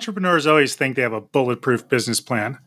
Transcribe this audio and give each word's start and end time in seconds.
Entrepreneurs 0.00 0.46
always 0.46 0.74
think 0.74 0.96
they 0.96 1.02
have 1.02 1.12
a 1.12 1.20
bulletproof 1.20 1.86
business 1.86 2.22
plan. 2.22 2.58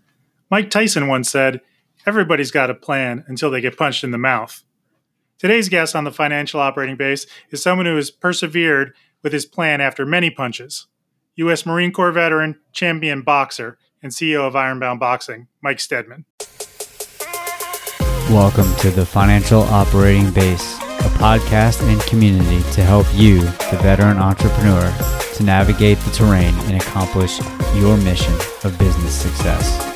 Mike 0.52 0.70
Tyson 0.70 1.08
once 1.08 1.31
said, 1.31 1.61
Everybody's 2.06 2.52
got 2.52 2.69
a 2.69 2.75
plan 2.75 3.25
until 3.27 3.49
they 3.49 3.59
get 3.59 3.75
punched 3.75 4.04
in 4.04 4.12
the 4.12 4.20
mouth. 4.20 4.63
Today's 5.39 5.67
guest 5.67 5.96
on 5.96 6.04
the 6.04 6.11
financial 6.11 6.59
operating 6.59 6.96
base 6.96 7.25
is 7.49 7.63
someone 7.63 7.88
who 7.88 7.96
has 7.96 8.11
persevered 8.11 8.93
with 9.23 9.33
his 9.33 9.47
plan 9.47 9.81
after 9.81 10.05
many 10.05 10.29
punches. 10.29 10.85
U.S. 11.38 11.65
Marine 11.65 11.91
Corps 11.91 12.11
veteran, 12.11 12.59
champion 12.71 13.24
boxer, 13.24 13.79
and 14.04 14.12
CEO 14.12 14.46
of 14.46 14.56
Ironbound 14.56 15.00
Boxing, 15.00 15.47
Mike 15.60 15.79
Steadman. 15.79 16.26
Welcome 18.30 18.72
to 18.76 18.92
the 18.92 19.08
Financial 19.08 19.62
Operating 19.62 20.30
Base, 20.34 20.76
a 20.78 21.10
podcast 21.18 21.82
and 21.92 22.00
community 22.02 22.62
to 22.74 22.84
help 22.84 23.08
you, 23.16 23.40
the 23.40 23.80
veteran 23.82 24.20
entrepreneur, 24.20 25.23
to 25.34 25.44
navigate 25.44 25.98
the 26.00 26.12
terrain 26.12 26.54
and 26.66 26.80
accomplish 26.80 27.40
your 27.76 27.98
mission 27.98 28.34
of 28.64 28.78
business 28.78 29.14
success. 29.14 29.94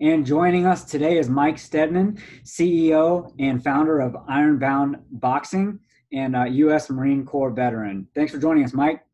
And 0.00 0.26
joining 0.26 0.66
us 0.66 0.84
today 0.84 1.18
is 1.18 1.30
Mike 1.30 1.58
Steadman, 1.58 2.18
CEO 2.44 3.32
and 3.38 3.62
founder 3.62 4.00
of 4.00 4.16
Ironbound 4.28 4.96
Boxing 5.10 5.80
and 6.14 6.36
uh, 6.36 6.44
U.S. 6.44 6.88
Marine 6.88 7.26
Corps 7.26 7.50
veteran. 7.50 8.06
Thanks 8.14 8.32
for 8.32 8.38
joining 8.38 8.64
us, 8.64 8.72
Mike. 8.72 9.04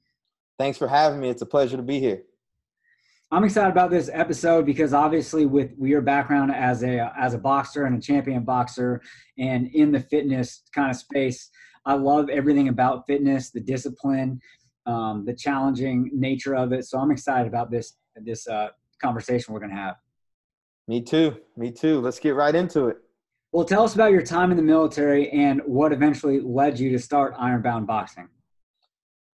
Thanks 0.58 0.76
for 0.78 0.86
having 0.86 1.20
me. 1.20 1.30
It's 1.30 1.42
a 1.42 1.46
pleasure 1.46 1.76
to 1.76 1.82
be 1.82 1.98
here. 1.98 2.22
I'm 3.32 3.44
excited 3.44 3.70
about 3.70 3.90
this 3.90 4.10
episode 4.12 4.66
because 4.66 4.92
obviously, 4.92 5.46
with 5.46 5.70
your 5.80 6.02
background 6.02 6.52
as 6.52 6.82
a 6.82 7.12
as 7.18 7.32
a 7.32 7.38
boxer 7.38 7.86
and 7.86 7.96
a 7.96 8.00
champion 8.00 8.44
boxer, 8.44 9.00
and 9.38 9.68
in 9.68 9.92
the 9.92 10.00
fitness 10.00 10.62
kind 10.74 10.90
of 10.90 10.96
space, 10.96 11.48
I 11.86 11.94
love 11.94 12.28
everything 12.28 12.68
about 12.68 13.06
fitness, 13.06 13.50
the 13.50 13.60
discipline, 13.60 14.40
um, 14.84 15.24
the 15.24 15.34
challenging 15.34 16.10
nature 16.12 16.54
of 16.54 16.72
it. 16.72 16.84
So 16.84 16.98
I'm 16.98 17.10
excited 17.10 17.46
about 17.46 17.70
this 17.70 17.94
this 18.16 18.46
uh, 18.48 18.68
conversation 19.00 19.54
we're 19.54 19.60
going 19.60 19.70
to 19.70 19.76
have. 19.76 19.96
Me 20.88 21.00
too. 21.00 21.36
Me 21.56 21.70
too. 21.70 22.00
Let's 22.00 22.18
get 22.18 22.34
right 22.34 22.54
into 22.54 22.88
it. 22.88 22.98
Well, 23.52 23.64
tell 23.64 23.82
us 23.82 23.96
about 23.96 24.12
your 24.12 24.22
time 24.22 24.52
in 24.52 24.56
the 24.56 24.62
military 24.62 25.28
and 25.30 25.60
what 25.66 25.92
eventually 25.92 26.40
led 26.40 26.78
you 26.78 26.90
to 26.92 27.00
start 27.00 27.34
Ironbound 27.36 27.84
Boxing. 27.84 28.28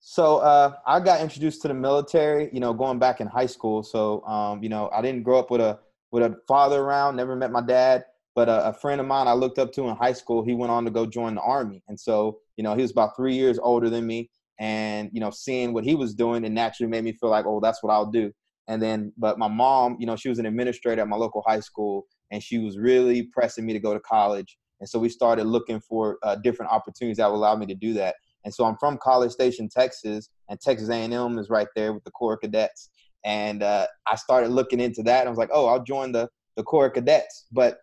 So 0.00 0.38
uh, 0.38 0.74
I 0.86 1.00
got 1.00 1.22
introduced 1.22 1.62
to 1.62 1.68
the 1.68 1.74
military, 1.74 2.50
you 2.52 2.60
know, 2.60 2.74
going 2.74 2.98
back 2.98 3.22
in 3.22 3.26
high 3.26 3.46
school. 3.46 3.82
So 3.82 4.22
um, 4.26 4.62
you 4.62 4.68
know, 4.68 4.90
I 4.92 5.00
didn't 5.00 5.22
grow 5.22 5.38
up 5.38 5.50
with 5.50 5.62
a 5.62 5.78
with 6.10 6.22
a 6.24 6.36
father 6.46 6.80
around. 6.82 7.16
Never 7.16 7.36
met 7.36 7.52
my 7.52 7.62
dad, 7.62 8.04
but 8.34 8.50
a, 8.50 8.68
a, 8.68 8.74
friend 8.74 9.00
of 9.00 9.06
mine 9.06 9.28
I 9.28 9.32
looked 9.32 9.58
up 9.58 9.72
to 9.74 9.88
in 9.88 9.96
high 9.96 10.12
school. 10.12 10.44
He 10.44 10.54
went 10.54 10.72
on 10.72 10.84
to 10.84 10.90
go 10.90 11.06
join 11.06 11.36
the 11.36 11.40
army, 11.40 11.82
and 11.88 11.98
so 11.98 12.40
you 12.56 12.64
know, 12.64 12.74
he 12.74 12.82
was 12.82 12.90
about 12.90 13.16
three 13.16 13.34
years 13.34 13.58
older 13.62 13.88
than 13.88 14.06
me. 14.06 14.28
And 14.58 15.08
you 15.12 15.20
know, 15.20 15.30
seeing 15.30 15.72
what 15.72 15.84
he 15.84 15.94
was 15.94 16.14
doing, 16.14 16.44
it 16.44 16.52
naturally 16.52 16.90
made 16.90 17.04
me 17.04 17.12
feel 17.12 17.30
like, 17.30 17.46
oh, 17.46 17.60
that's 17.60 17.82
what 17.82 17.92
I'll 17.92 18.10
do. 18.10 18.30
And 18.68 18.82
then, 18.82 19.12
but 19.16 19.38
my 19.38 19.48
mom, 19.48 19.96
you 19.98 20.06
know, 20.06 20.16
she 20.16 20.28
was 20.28 20.38
an 20.38 20.46
administrator 20.46 21.00
at 21.00 21.08
my 21.08 21.16
local 21.16 21.42
high 21.46 21.60
school, 21.60 22.06
and 22.32 22.42
she 22.42 22.58
was 22.58 22.76
really 22.76 23.24
pressing 23.32 23.64
me 23.64 23.72
to 23.72 23.78
go 23.78 23.94
to 23.94 24.00
college. 24.00 24.58
And 24.80 24.88
so 24.88 24.98
we 24.98 25.08
started 25.08 25.44
looking 25.44 25.80
for 25.80 26.18
uh, 26.24 26.34
different 26.36 26.72
opportunities 26.72 27.18
that 27.18 27.30
would 27.30 27.36
allow 27.36 27.54
me 27.54 27.66
to 27.66 27.74
do 27.74 27.92
that. 27.94 28.16
And 28.44 28.52
so 28.52 28.64
I'm 28.64 28.76
from 28.78 28.98
College 29.00 29.30
Station, 29.30 29.68
Texas, 29.68 30.30
and 30.48 30.60
Texas 30.60 30.88
A&M 30.88 31.38
is 31.38 31.48
right 31.48 31.68
there 31.76 31.92
with 31.92 32.02
the 32.02 32.10
Corps 32.10 32.38
Cadets. 32.38 32.90
And 33.24 33.62
uh, 33.62 33.86
I 34.10 34.16
started 34.16 34.50
looking 34.50 34.80
into 34.80 35.04
that. 35.04 35.20
And 35.20 35.28
I 35.28 35.30
was 35.30 35.38
like, 35.38 35.50
oh, 35.52 35.66
I'll 35.66 35.84
join 35.84 36.10
the 36.10 36.28
the 36.56 36.62
Corps 36.62 36.90
Cadets. 36.90 37.46
But 37.52 37.78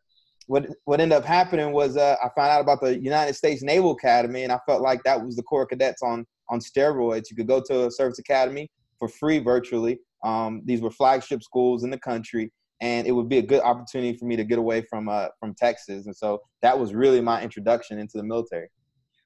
what 0.47 0.67
what 0.85 0.99
ended 0.99 1.17
up 1.17 1.25
happening 1.25 1.71
was 1.71 1.95
uh, 1.95 2.15
I 2.23 2.29
found 2.35 2.51
out 2.51 2.61
about 2.61 2.81
the 2.81 2.99
United 2.99 3.35
States 3.35 3.61
Naval 3.61 3.91
Academy, 3.91 4.43
and 4.43 4.51
I 4.51 4.59
felt 4.65 4.81
like 4.81 5.03
that 5.03 5.23
was 5.23 5.35
the 5.35 5.43
Corps 5.43 5.67
Cadets 5.67 6.01
on 6.01 6.25
on 6.49 6.59
steroids. 6.59 7.29
You 7.29 7.35
could 7.35 7.47
go 7.47 7.61
to 7.67 7.87
a 7.87 7.91
service 7.91 8.19
academy 8.19 8.69
for 8.97 9.07
free 9.07 9.39
virtually. 9.39 9.99
Um, 10.23 10.61
these 10.65 10.81
were 10.81 10.91
flagship 10.91 11.43
schools 11.43 11.83
in 11.83 11.91
the 11.91 11.99
country, 11.99 12.51
and 12.81 13.07
it 13.07 13.11
would 13.11 13.29
be 13.29 13.37
a 13.37 13.41
good 13.41 13.61
opportunity 13.61 14.17
for 14.17 14.25
me 14.25 14.35
to 14.35 14.43
get 14.43 14.57
away 14.57 14.81
from 14.81 15.09
uh, 15.09 15.27
from 15.39 15.53
Texas. 15.55 16.05
And 16.05 16.15
so 16.15 16.41
that 16.61 16.77
was 16.77 16.93
really 16.93 17.21
my 17.21 17.41
introduction 17.41 17.99
into 17.99 18.17
the 18.17 18.23
military. 18.23 18.69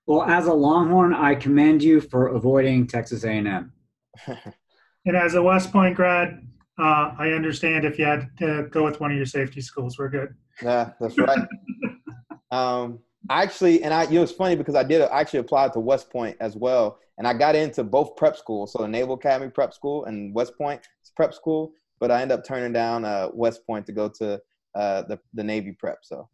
Well, 0.05 0.23
as 0.23 0.47
a 0.47 0.53
Longhorn, 0.53 1.13
I 1.13 1.35
commend 1.35 1.81
you 1.81 2.01
for 2.01 2.27
avoiding 2.27 2.87
Texas 2.87 3.23
A&M. 3.23 3.71
and 4.27 5.15
as 5.15 5.35
a 5.35 5.41
West 5.41 5.71
Point 5.71 5.95
grad, 5.95 6.45
uh, 6.77 7.11
I 7.17 7.29
understand 7.29 7.85
if 7.85 7.97
you 7.97 8.05
had 8.05 8.29
to 8.39 8.67
go 8.69 8.83
with 8.83 8.99
one 8.99 9.11
of 9.11 9.17
your 9.17 9.25
safety 9.25 9.61
schools, 9.61 9.97
we're 9.97 10.09
good. 10.09 10.35
Yeah, 10.61 10.91
that's 10.99 11.17
right. 11.17 11.47
um, 12.51 12.99
actually, 13.29 13.83
and 13.83 13.93
I, 13.93 14.03
you 14.03 14.15
know, 14.15 14.23
it's 14.23 14.31
funny 14.33 14.55
because 14.55 14.75
I 14.75 14.83
did 14.83 15.01
actually 15.01 15.39
apply 15.39 15.69
to 15.69 15.79
West 15.79 16.09
Point 16.09 16.35
as 16.41 16.57
well, 16.57 16.99
and 17.17 17.25
I 17.25 17.33
got 17.33 17.55
into 17.55 17.83
both 17.83 18.17
prep 18.17 18.35
schools, 18.35 18.73
so 18.73 18.79
the 18.79 18.87
Naval 18.87 19.15
Academy 19.15 19.49
Prep 19.51 19.73
School 19.73 20.05
and 20.05 20.33
West 20.33 20.57
Point 20.57 20.81
Prep 21.15 21.33
School 21.33 21.73
but 21.99 22.11
I 22.11 22.21
end 22.21 22.31
up 22.31 22.45
turning 22.45 22.73
down 22.73 23.05
uh, 23.05 23.29
West 23.33 23.65
Point 23.65 23.85
to 23.87 23.91
go 23.91 24.09
to 24.09 24.41
uh, 24.75 25.03
the 25.03 25.19
the 25.33 25.43
Navy 25.43 25.71
prep. 25.71 25.99
So. 26.03 26.29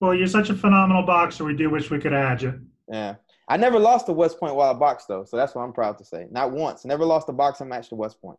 Well, 0.00 0.14
you're 0.14 0.26
such 0.26 0.50
a 0.50 0.54
phenomenal 0.54 1.02
boxer. 1.04 1.44
We 1.44 1.56
do 1.56 1.70
wish 1.70 1.90
we 1.90 1.98
could 1.98 2.12
add 2.12 2.42
you. 2.42 2.60
Yeah, 2.88 3.14
I 3.48 3.56
never 3.56 3.78
lost 3.78 4.06
to 4.06 4.12
West 4.12 4.38
Point 4.38 4.54
while 4.54 4.74
I 4.74 4.78
boxed 4.78 5.08
though, 5.08 5.24
so 5.24 5.36
that's 5.36 5.54
what 5.54 5.62
I'm 5.62 5.72
proud 5.72 5.98
to 5.98 6.04
say. 6.04 6.26
Not 6.30 6.52
once. 6.52 6.84
Never 6.84 7.04
lost 7.04 7.28
a 7.28 7.32
boxing 7.32 7.68
match 7.68 7.88
to 7.88 7.94
West 7.94 8.20
Point. 8.20 8.38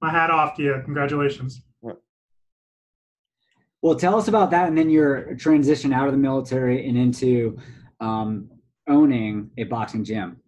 My 0.00 0.10
hat 0.10 0.30
off 0.30 0.54
to 0.56 0.62
you. 0.62 0.80
Congratulations. 0.84 1.62
Yeah. 1.82 1.92
Well, 3.82 3.96
tell 3.96 4.16
us 4.16 4.28
about 4.28 4.50
that, 4.52 4.68
and 4.68 4.78
then 4.78 4.90
your 4.90 5.34
transition 5.34 5.92
out 5.92 6.06
of 6.06 6.12
the 6.12 6.18
military 6.18 6.88
and 6.88 6.96
into 6.96 7.58
um, 8.00 8.50
owning 8.88 9.50
a 9.58 9.64
boxing 9.64 10.04
gym. 10.04 10.38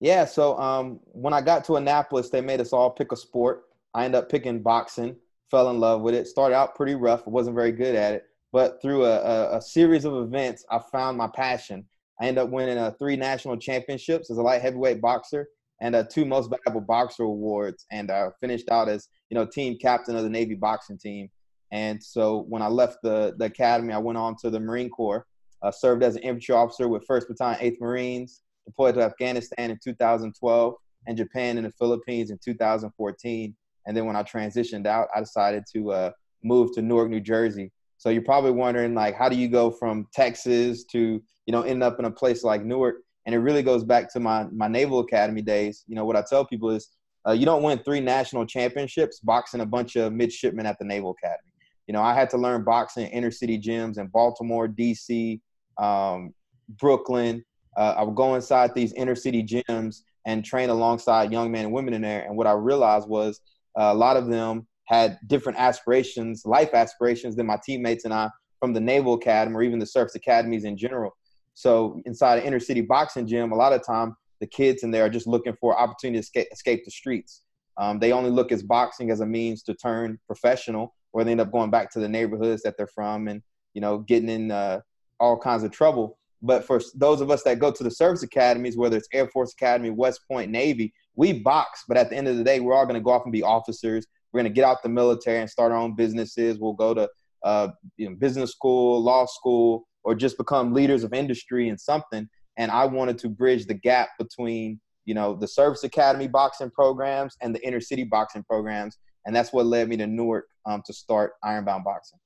Yeah, 0.00 0.24
so 0.24 0.58
um, 0.58 1.00
when 1.06 1.32
I 1.32 1.40
got 1.40 1.64
to 1.66 1.76
Annapolis, 1.76 2.28
they 2.28 2.40
made 2.40 2.60
us 2.60 2.72
all 2.72 2.90
pick 2.90 3.12
a 3.12 3.16
sport. 3.16 3.64
I 3.96 4.04
ended 4.04 4.22
up 4.22 4.28
picking 4.28 4.62
boxing, 4.62 5.16
fell 5.50 5.70
in 5.70 5.80
love 5.80 6.02
with 6.02 6.14
it. 6.14 6.26
Started 6.26 6.54
out 6.54 6.74
pretty 6.74 6.94
rough, 6.94 7.26
wasn't 7.26 7.56
very 7.56 7.72
good 7.72 7.94
at 7.94 8.12
it, 8.12 8.24
but 8.52 8.80
through 8.82 9.06
a, 9.06 9.16
a, 9.16 9.56
a 9.56 9.62
series 9.62 10.04
of 10.04 10.14
events, 10.14 10.66
I 10.70 10.80
found 10.92 11.16
my 11.16 11.28
passion. 11.28 11.86
I 12.20 12.26
ended 12.26 12.44
up 12.44 12.50
winning 12.50 12.76
uh, 12.76 12.92
three 12.98 13.16
national 13.16 13.56
championships 13.56 14.30
as 14.30 14.36
a 14.36 14.42
light 14.42 14.60
heavyweight 14.60 15.00
boxer 15.00 15.48
and 15.80 15.94
uh, 15.94 16.04
two 16.04 16.26
most 16.26 16.50
valuable 16.50 16.86
boxer 16.86 17.22
awards, 17.22 17.86
and 17.90 18.10
uh, 18.10 18.30
finished 18.38 18.70
out 18.70 18.88
as 18.88 19.08
you 19.30 19.34
know 19.34 19.46
team 19.46 19.78
captain 19.80 20.14
of 20.14 20.24
the 20.24 20.30
Navy 20.30 20.54
boxing 20.54 20.98
team. 20.98 21.30
And 21.72 22.02
so 22.02 22.44
when 22.48 22.60
I 22.60 22.68
left 22.68 22.98
the 23.02 23.34
the 23.38 23.46
academy, 23.46 23.94
I 23.94 23.98
went 23.98 24.18
on 24.18 24.36
to 24.42 24.50
the 24.50 24.60
Marine 24.60 24.90
Corps. 24.90 25.26
Uh, 25.62 25.70
served 25.70 26.02
as 26.02 26.16
an 26.16 26.22
infantry 26.22 26.54
officer 26.54 26.86
with 26.86 27.06
1st 27.08 27.28
Battalion, 27.28 27.60
8th 27.60 27.80
Marines. 27.80 28.42
Deployed 28.66 28.94
to 28.96 29.02
Afghanistan 29.02 29.70
in 29.70 29.78
2012 29.82 30.74
and 31.06 31.16
Japan 31.16 31.56
and 31.56 31.66
the 31.66 31.72
Philippines 31.72 32.30
in 32.30 32.38
2014. 32.44 33.56
And 33.86 33.96
then 33.96 34.06
when 34.06 34.16
I 34.16 34.22
transitioned 34.22 34.86
out, 34.86 35.08
I 35.14 35.20
decided 35.20 35.64
to 35.74 35.92
uh, 35.92 36.10
move 36.42 36.74
to 36.74 36.82
Newark, 36.82 37.10
New 37.10 37.20
Jersey. 37.20 37.72
So 37.98 38.10
you're 38.10 38.22
probably 38.22 38.50
wondering, 38.50 38.94
like, 38.94 39.14
how 39.16 39.28
do 39.28 39.36
you 39.36 39.48
go 39.48 39.70
from 39.70 40.06
Texas 40.12 40.84
to, 40.92 40.98
you 40.98 41.52
know, 41.52 41.62
end 41.62 41.82
up 41.82 41.98
in 41.98 42.04
a 42.04 42.10
place 42.10 42.44
like 42.44 42.64
Newark? 42.64 42.96
And 43.24 43.34
it 43.34 43.38
really 43.38 43.62
goes 43.62 43.84
back 43.84 44.12
to 44.12 44.20
my 44.20 44.46
my 44.52 44.68
Naval 44.68 45.00
Academy 45.00 45.42
days. 45.42 45.84
You 45.88 45.96
know, 45.96 46.04
what 46.04 46.16
I 46.16 46.22
tell 46.28 46.44
people 46.44 46.70
is, 46.70 46.88
uh, 47.26 47.32
you 47.32 47.44
don't 47.44 47.62
win 47.62 47.78
three 47.78 48.00
national 48.00 48.46
championships 48.46 49.20
boxing 49.20 49.60
a 49.60 49.66
bunch 49.66 49.96
of 49.96 50.12
midshipmen 50.12 50.66
at 50.66 50.78
the 50.78 50.84
Naval 50.84 51.16
Academy. 51.22 51.52
You 51.86 51.92
know, 51.92 52.02
I 52.02 52.14
had 52.14 52.30
to 52.30 52.36
learn 52.36 52.64
boxing 52.64 53.06
in 53.06 53.12
inner 53.12 53.30
city 53.30 53.58
gyms 53.58 53.98
in 53.98 54.08
Baltimore, 54.08 54.68
D.C., 54.68 55.40
um, 55.78 56.34
Brooklyn. 56.68 57.44
Uh, 57.76 57.94
I 57.96 58.02
would 58.02 58.16
go 58.16 58.34
inside 58.34 58.74
these 58.74 58.92
inner 58.94 59.14
city 59.14 59.42
gyms 59.42 60.02
and 60.24 60.44
train 60.44 60.70
alongside 60.70 61.32
young 61.32 61.52
men 61.52 61.66
and 61.66 61.72
women 61.72 61.94
in 61.94 62.02
there. 62.02 62.24
And 62.24 62.36
what 62.36 62.46
I 62.46 62.52
realized 62.52 63.08
was 63.08 63.40
uh, 63.78 63.90
a 63.92 63.94
lot 63.94 64.16
of 64.16 64.26
them 64.26 64.66
had 64.84 65.18
different 65.26 65.58
aspirations, 65.58 66.44
life 66.44 66.72
aspirations 66.72 67.36
than 67.36 67.46
my 67.46 67.58
teammates 67.64 68.04
and 68.04 68.14
I 68.14 68.30
from 68.60 68.72
the 68.72 68.80
Naval 68.80 69.14
Academy 69.14 69.56
or 69.56 69.62
even 69.62 69.78
the 69.78 69.86
service 69.86 70.14
academies 70.14 70.64
in 70.64 70.76
general. 70.76 71.16
So 71.54 72.00
inside 72.06 72.38
an 72.38 72.44
inner 72.44 72.60
city 72.60 72.80
boxing 72.80 73.26
gym, 73.26 73.52
a 73.52 73.56
lot 73.56 73.72
of 73.72 73.84
time 73.84 74.16
the 74.40 74.46
kids 74.46 74.82
in 74.82 74.90
there 74.90 75.04
are 75.04 75.10
just 75.10 75.26
looking 75.26 75.54
for 75.60 75.78
opportunity 75.78 76.18
to 76.18 76.20
escape, 76.20 76.48
escape 76.52 76.84
the 76.84 76.90
streets. 76.90 77.42
Um, 77.78 77.98
they 77.98 78.12
only 78.12 78.30
look 78.30 78.52
at 78.52 78.66
boxing 78.66 79.10
as 79.10 79.20
a 79.20 79.26
means 79.26 79.62
to 79.64 79.74
turn 79.74 80.18
professional, 80.26 80.94
or 81.12 81.24
they 81.24 81.32
end 81.32 81.40
up 81.40 81.52
going 81.52 81.70
back 81.70 81.90
to 81.92 82.00
the 82.00 82.08
neighborhoods 82.08 82.62
that 82.62 82.76
they're 82.76 82.86
from 82.86 83.28
and 83.28 83.42
you 83.74 83.80
know 83.80 83.98
getting 83.98 84.28
in 84.28 84.50
uh, 84.50 84.80
all 85.20 85.38
kinds 85.38 85.62
of 85.62 85.70
trouble. 85.70 86.18
But 86.42 86.64
for 86.64 86.80
those 86.94 87.20
of 87.20 87.30
us 87.30 87.42
that 87.44 87.58
go 87.58 87.70
to 87.70 87.82
the 87.82 87.90
service 87.90 88.22
academies, 88.22 88.76
whether 88.76 88.96
it's 88.96 89.08
Air 89.12 89.28
Force 89.28 89.52
Academy, 89.52 89.90
West 89.90 90.20
Point, 90.30 90.50
Navy, 90.50 90.92
we 91.16 91.32
box, 91.32 91.84
but 91.88 91.96
at 91.96 92.10
the 92.10 92.16
end 92.16 92.28
of 92.28 92.36
the 92.36 92.44
day, 92.44 92.60
we're 92.60 92.74
all 92.74 92.84
going 92.84 92.94
to 92.94 93.00
go 93.00 93.10
off 93.10 93.24
and 93.24 93.32
be 93.32 93.42
officers. 93.42 94.06
We're 94.32 94.42
going 94.42 94.52
to 94.52 94.54
get 94.54 94.64
out 94.64 94.82
the 94.82 94.88
military 94.88 95.40
and 95.40 95.50
start 95.50 95.72
our 95.72 95.78
own 95.78 95.94
businesses. 95.94 96.58
We'll 96.58 96.74
go 96.74 96.94
to 96.94 97.08
uh, 97.44 97.68
you 97.96 98.08
know, 98.08 98.16
business 98.16 98.52
school, 98.52 99.02
law 99.02 99.26
school, 99.26 99.86
or 100.04 100.14
just 100.14 100.36
become 100.36 100.72
leaders 100.72 101.04
of 101.04 101.12
industry 101.12 101.68
and 101.68 101.80
something. 101.80 102.28
And 102.58 102.70
I 102.70 102.84
wanted 102.84 103.18
to 103.18 103.28
bridge 103.28 103.66
the 103.66 103.74
gap 103.74 104.10
between 104.18 104.80
you 105.06 105.14
know, 105.14 105.34
the 105.34 105.48
Service 105.48 105.84
Academy 105.84 106.26
boxing 106.26 106.70
programs 106.70 107.36
and 107.40 107.54
the 107.54 107.66
inner 107.66 107.80
city 107.80 108.04
boxing 108.04 108.42
programs. 108.42 108.98
And 109.24 109.34
that's 109.34 109.52
what 109.52 109.66
led 109.66 109.88
me 109.88 109.96
to 109.96 110.06
Newark 110.06 110.46
um, 110.66 110.82
to 110.84 110.92
start 110.92 111.32
Ironbound 111.42 111.84
Boxing. 111.84 112.18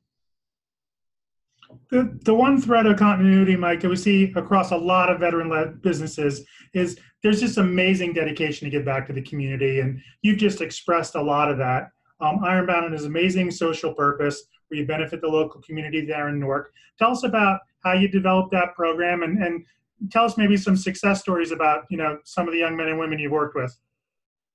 The, 1.90 2.19
the 2.25 2.34
one 2.34 2.61
thread 2.61 2.87
of 2.87 2.99
continuity, 2.99 3.56
Mike, 3.56 3.81
that 3.81 3.88
we 3.88 3.96
see 3.96 4.32
across 4.37 4.70
a 4.70 4.76
lot 4.76 5.11
of 5.11 5.20
veteran-led 5.20 5.82
businesses 5.82 6.44
is 6.72 6.99
there's 7.22 7.40
just 7.40 7.58
amazing 7.58 8.12
dedication 8.12 8.67
to 8.67 8.70
give 8.70 8.84
back 8.84 9.06
to 9.06 9.12
the 9.12 9.22
community, 9.22 9.81
and 9.81 10.00
you've 10.22 10.38
just 10.38 10.61
expressed 10.61 11.14
a 11.14 11.22
lot 11.22 11.50
of 11.50 11.58
that. 11.58 11.90
Um, 12.20 12.44
Ironbound 12.44 12.94
is 12.94 13.05
amazing 13.05 13.50
social 13.50 13.94
purpose 13.94 14.44
where 14.69 14.81
you 14.81 14.87
benefit 14.87 15.20
the 15.20 15.28
local 15.28 15.61
community 15.62 16.05
there 16.05 16.28
in 16.28 16.38
Newark. 16.38 16.72
Tell 16.99 17.11
us 17.11 17.25
about 17.25 17.61
how 17.82 17.93
you 17.93 18.08
developed 18.08 18.52
that 18.52 18.75
program, 18.75 19.22
and, 19.22 19.43
and 19.43 19.64
tell 20.11 20.25
us 20.25 20.37
maybe 20.37 20.56
some 20.56 20.76
success 20.76 21.20
stories 21.20 21.50
about 21.50 21.84
you 21.90 21.96
know 21.96 22.19
some 22.25 22.46
of 22.46 22.52
the 22.52 22.61
young 22.61 22.76
men 22.76 22.88
and 22.88 22.99
women 22.99 23.19
you've 23.19 23.32
worked 23.32 23.56
with. 23.56 23.76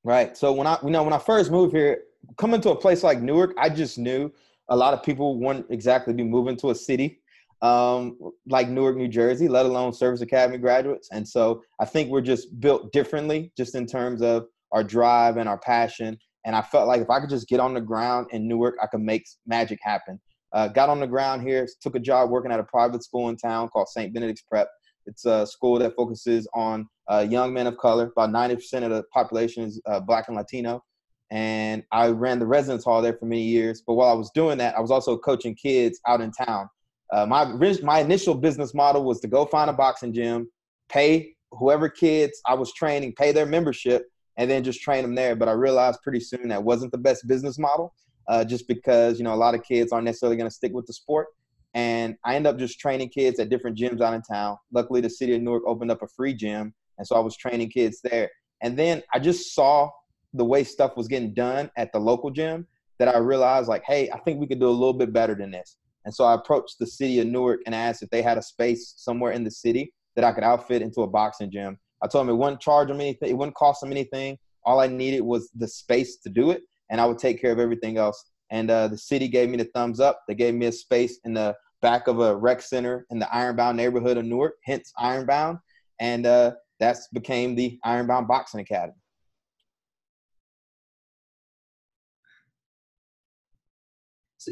Right. 0.03 0.38
So 0.38 0.53
when 0.53 0.67
I 0.67 0.77
you 0.83 0.91
know 0.91 1.03
when 1.03 1.13
I 1.13 1.17
first 1.17 1.51
moved 1.51 1.73
here, 1.73 2.03
coming 2.38 2.62
to 2.62 2.69
a 2.69 2.75
place 2.75 3.03
like 3.03 3.21
Newark, 3.21 3.53
I 3.57 3.69
just 3.69 3.97
knew 3.97 4.31
a 4.69 4.75
lot 4.75 4.94
of 4.94 5.03
people 5.03 5.39
wouldn't 5.39 5.67
exactly 5.69 6.13
be 6.13 6.23
moving 6.23 6.56
to 6.57 6.71
a 6.71 6.75
city 6.75 7.19
um, 7.62 8.17
like 8.47 8.69
Newark, 8.69 8.97
New 8.97 9.07
Jersey, 9.07 9.47
let 9.47 9.65
alone 9.65 9.94
Service 9.94 10.21
Academy 10.21 10.57
graduates. 10.57 11.09
And 11.12 11.27
so 11.27 11.63
I 11.79 11.85
think 11.85 12.09
we're 12.09 12.21
just 12.21 12.59
built 12.59 12.91
differently, 12.91 13.51
just 13.57 13.75
in 13.75 13.85
terms 13.85 14.21
of 14.21 14.45
our 14.71 14.83
drive 14.83 15.38
and 15.38 15.47
our 15.47 15.57
passion. 15.57 16.17
And 16.45 16.56
I 16.56 16.62
felt 16.62 16.88
like 16.88 17.01
if 17.01 17.09
I 17.09 17.19
could 17.19 17.29
just 17.29 17.47
get 17.47 17.59
on 17.59 17.73
the 17.73 17.81
ground 17.81 18.27
in 18.31 18.47
Newark, 18.47 18.75
I 18.81 18.88
could 18.88 19.01
make 19.01 19.25
magic 19.47 19.79
happen. 19.81 20.19
Uh, 20.53 20.67
got 20.67 20.89
on 20.89 21.00
the 21.00 21.07
ground 21.07 21.41
here, 21.41 21.67
took 21.81 21.95
a 21.95 22.00
job 22.00 22.29
working 22.29 22.51
at 22.51 22.59
a 22.59 22.63
private 22.63 23.03
school 23.03 23.29
in 23.29 23.35
town 23.35 23.67
called 23.69 23.88
St. 23.89 24.13
Benedict's 24.13 24.44
Prep. 24.44 24.69
It's 25.07 25.25
a 25.25 25.45
school 25.45 25.79
that 25.79 25.95
focuses 25.95 26.47
on 26.53 26.88
uh, 27.09 27.25
young 27.27 27.53
men 27.53 27.67
of 27.67 27.77
color. 27.77 28.12
About 28.15 28.29
90% 28.29 28.83
of 28.83 28.89
the 28.91 29.03
population 29.13 29.63
is 29.63 29.81
uh, 29.85 30.00
black 30.00 30.27
and 30.27 30.38
Latino 30.38 30.83
and 31.31 31.83
I 31.92 32.07
ran 32.10 32.39
the 32.39 32.45
residence 32.45 32.83
hall 32.83 33.01
there 33.01 33.18
for 33.18 33.25
many 33.25 33.44
years. 33.44 33.81
But 33.86 33.95
while 33.95 34.10
I 34.10 34.13
was 34.13 34.31
doing 34.31 34.57
that, 34.60 34.75
I 34.75 34.80
was 34.80 34.92
also 34.92 35.18
coaching 35.18 35.56
kids 35.56 36.00
out 36.07 36.22
in 36.22 36.31
town. 36.31 36.69
Uh, 37.12 37.25
my 37.25 37.45
my 37.83 38.00
initial 38.00 38.36
business 38.36 38.74
model 38.74 39.04
was 39.04 39.19
to 39.22 39.27
go 39.27 39.45
find 39.45 39.69
a 39.69 39.74
boxing 39.74 40.13
gym, 40.13 40.50
pay 40.89 41.33
whoever 41.51 41.89
kids 41.89 42.42
I 42.45 42.54
was 42.56 42.74
training, 42.74 43.13
pay 43.13 43.31
their 43.31 43.45
membership, 43.45 44.04
and 44.38 44.50
then 44.50 44.63
just 44.63 44.81
train 44.81 45.04
them 45.04 45.16
there. 45.16 45.36
But 45.36 45.48
I 45.48 45.54
realized 45.54 46.00
pretty 46.04 46.19
soon 46.19 46.48
that 46.50 46.63
wasn't 46.63 46.92
the 46.92 46.98
best 46.98 47.27
business 47.27 47.57
model, 47.57 47.94
uh, 48.27 48.44
just 48.44 48.68
because 48.68 49.18
you 49.18 49.24
know 49.24 49.33
a 49.33 49.36
lot 49.36 49.56
of 49.56 49.63
kids 49.63 49.92
aren't 49.92 50.06
necessarily 50.06 50.38
going 50.38 50.50
to 50.50 50.56
stick 50.56 50.74
with 50.74 50.86
the 50.86 50.94
sport. 50.94 51.27
And 51.74 52.16
I 52.24 52.36
ended 52.36 52.54
up 52.54 52.60
just 52.60 52.80
training 52.80 53.10
kids 53.10 53.39
at 53.39 53.50
different 53.50 53.77
gyms 53.77 54.00
out 54.00 54.13
in 54.13 54.22
town. 54.22 54.57
Luckily, 54.72 55.01
the 55.01 55.10
city 55.10 55.36
of 55.36 55.42
Newark 55.42 55.63
opened 55.68 55.92
up 55.92 56.01
a 56.01 56.07
free 56.07 56.33
gym, 56.33 56.74
and 56.98 57.06
so 57.06 57.16
I 57.16 57.19
was 57.19 57.36
training 57.36 57.69
kids 57.69 58.00
there. 58.04 58.30
And 58.62 58.80
then 58.80 59.04
I 59.13 59.19
just 59.19 59.54
saw 59.54 59.89
the 60.36 60.46
way 60.46 60.64
stuff 60.64 60.98
was 60.98 61.08
getting 61.08 61.34
done 61.34 61.70
at 61.78 61.92
the 61.92 62.00
local 62.00 62.30
gym 62.30 62.68
that 63.00 63.14
I 63.14 63.18
realized 63.18 63.68
like, 63.68 63.84
hey, 63.86 64.10
I 64.12 64.20
think 64.20 64.40
we 64.40 64.48
could 64.48 64.60
do 64.60 64.68
a 64.68 64.70
little 64.70 64.94
bit 64.94 65.12
better 65.12 65.36
than 65.36 65.52
this. 65.52 65.78
And 66.06 66.14
so 66.14 66.24
I 66.24 66.36
approached 66.36 66.78
the 66.80 66.88
city 66.88 67.20
of 67.20 67.28
Newark 67.28 67.62
and 67.66 67.74
asked 67.74 68.04
if 68.04 68.10
they 68.10 68.22
had 68.22 68.38
a 68.38 68.42
space 68.42 68.94
somewhere 68.98 69.32
in 69.32 69.44
the 69.44 69.52
city 69.52 69.92
that 70.16 70.24
I 70.24 70.32
could 70.32 70.44
outfit 70.44 70.82
into 70.82 71.02
a 71.02 71.08
boxing 71.08 71.52
gym. 71.52 71.78
I 72.04 72.08
told 72.08 72.28
them 72.28 72.36
it 72.36 72.38
wouldn't 72.38 72.62
charge 72.62 72.88
them 72.88 73.02
anything, 73.02 73.30
it 73.30 73.34
wouldn't 73.34 73.56
cost 73.56 73.82
them 73.82 73.92
anything. 73.92 74.38
All 74.64 74.80
I 74.80 74.88
needed 74.88 75.22
was 75.22 75.50
the 75.56 75.68
space 75.68 76.18
to 76.18 76.30
do 76.30 76.52
it, 76.52 76.62
and 76.90 77.00
I 77.02 77.06
would 77.06 77.18
take 77.18 77.42
care 77.42 77.52
of 77.52 77.60
everything 77.60 77.98
else. 77.98 78.24
And 78.52 78.70
uh, 78.70 78.88
the 78.88 78.98
city 78.98 79.28
gave 79.28 79.50
me 79.50 79.58
the 79.58 79.70
thumbs 79.74 80.00
up. 80.00 80.22
They 80.28 80.36
gave 80.36 80.54
me 80.54 80.68
a 80.68 80.72
space 80.72 81.20
in 81.24 81.34
the 81.34 81.56
back 81.82 82.08
of 82.08 82.20
a 82.20 82.36
rec 82.36 82.62
center 82.62 83.06
in 83.10 83.20
the 83.20 83.34
Ironbound 83.36 83.78
neighborhood 83.78 84.18
of 84.18 84.26
Newark, 84.26 84.56
hence 84.64 84.92
Ironbound. 84.98 85.60
And 86.00 86.26
uh, 86.26 86.52
that's 86.80 87.08
became 87.10 87.56
the 87.56 87.80
Ironbound 87.84 88.28
Boxing 88.28 88.60
Academy. 88.60 88.98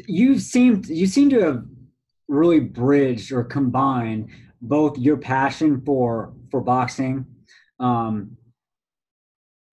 You 0.06 0.38
seem 0.38 0.82
you 0.86 1.06
seem 1.06 1.30
to 1.30 1.40
have 1.40 1.64
really 2.28 2.60
bridged 2.60 3.32
or 3.32 3.44
combined 3.44 4.28
both 4.60 4.98
your 4.98 5.16
passion 5.16 5.80
for 5.84 6.32
for 6.50 6.60
boxing 6.60 7.26
um, 7.80 8.36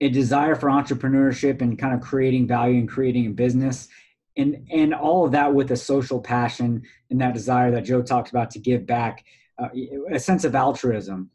a 0.01 0.09
desire 0.09 0.55
for 0.55 0.69
entrepreneurship 0.69 1.61
and 1.61 1.77
kind 1.77 1.93
of 1.93 2.01
creating 2.01 2.47
value 2.47 2.79
and 2.79 2.89
creating 2.89 3.27
a 3.27 3.29
business 3.29 3.87
and 4.37 4.67
and 4.71 4.93
all 4.93 5.25
of 5.25 5.31
that 5.31 5.53
with 5.53 5.71
a 5.71 5.77
social 5.77 6.19
passion 6.19 6.81
and 7.09 7.21
that 7.21 7.33
desire 7.33 7.71
that 7.71 7.85
joe 7.85 8.01
talked 8.01 8.29
about 8.29 8.51
to 8.51 8.59
give 8.59 8.85
back 8.85 9.23
uh, 9.61 9.69
a 10.11 10.19
sense 10.19 10.43
of 10.43 10.55
altruism. 10.55 11.29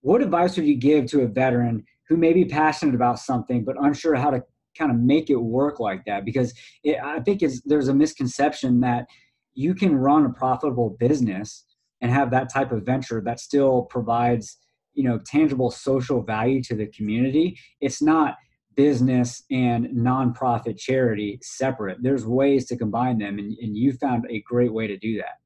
What 0.00 0.22
advice 0.22 0.56
would 0.56 0.66
you 0.66 0.76
give 0.76 1.06
to 1.06 1.22
a 1.22 1.26
veteran 1.26 1.84
who 2.08 2.16
may 2.16 2.32
be 2.32 2.44
passionate 2.44 2.94
about 2.94 3.18
something 3.18 3.64
but 3.64 3.76
unsure 3.78 4.14
how 4.14 4.30
to 4.30 4.42
kind 4.78 4.90
of 4.90 4.98
make 4.98 5.28
it 5.30 5.36
work 5.36 5.80
like 5.80 6.04
that 6.06 6.24
because 6.24 6.54
it, 6.84 6.98
I 7.02 7.20
think 7.20 7.42
there's 7.64 7.88
a 7.88 7.94
misconception 7.94 8.80
that 8.80 9.06
you 9.54 9.74
can 9.74 9.96
run 9.96 10.24
a 10.24 10.30
profitable 10.30 10.96
business 10.98 11.64
and 12.00 12.12
have 12.12 12.30
that 12.30 12.52
type 12.52 12.70
of 12.70 12.84
venture 12.84 13.20
that 13.24 13.40
still 13.40 13.82
provides 13.82 14.56
you 14.94 15.04
know 15.04 15.18
tangible 15.26 15.70
social 15.70 16.22
value 16.22 16.62
to 16.64 16.74
the 16.74 16.86
community. 16.86 17.58
It's 17.80 18.02
not 18.02 18.36
business 18.76 19.42
and 19.50 19.86
nonprofit 19.86 20.78
charity 20.78 21.38
separate. 21.42 21.98
There's 22.00 22.24
ways 22.24 22.66
to 22.66 22.76
combine 22.76 23.18
them, 23.18 23.38
and, 23.38 23.56
and 23.60 23.76
you 23.76 23.92
found 23.94 24.24
a 24.30 24.40
great 24.42 24.72
way 24.72 24.86
to 24.86 24.96
do 24.96 25.16
that. 25.16 25.36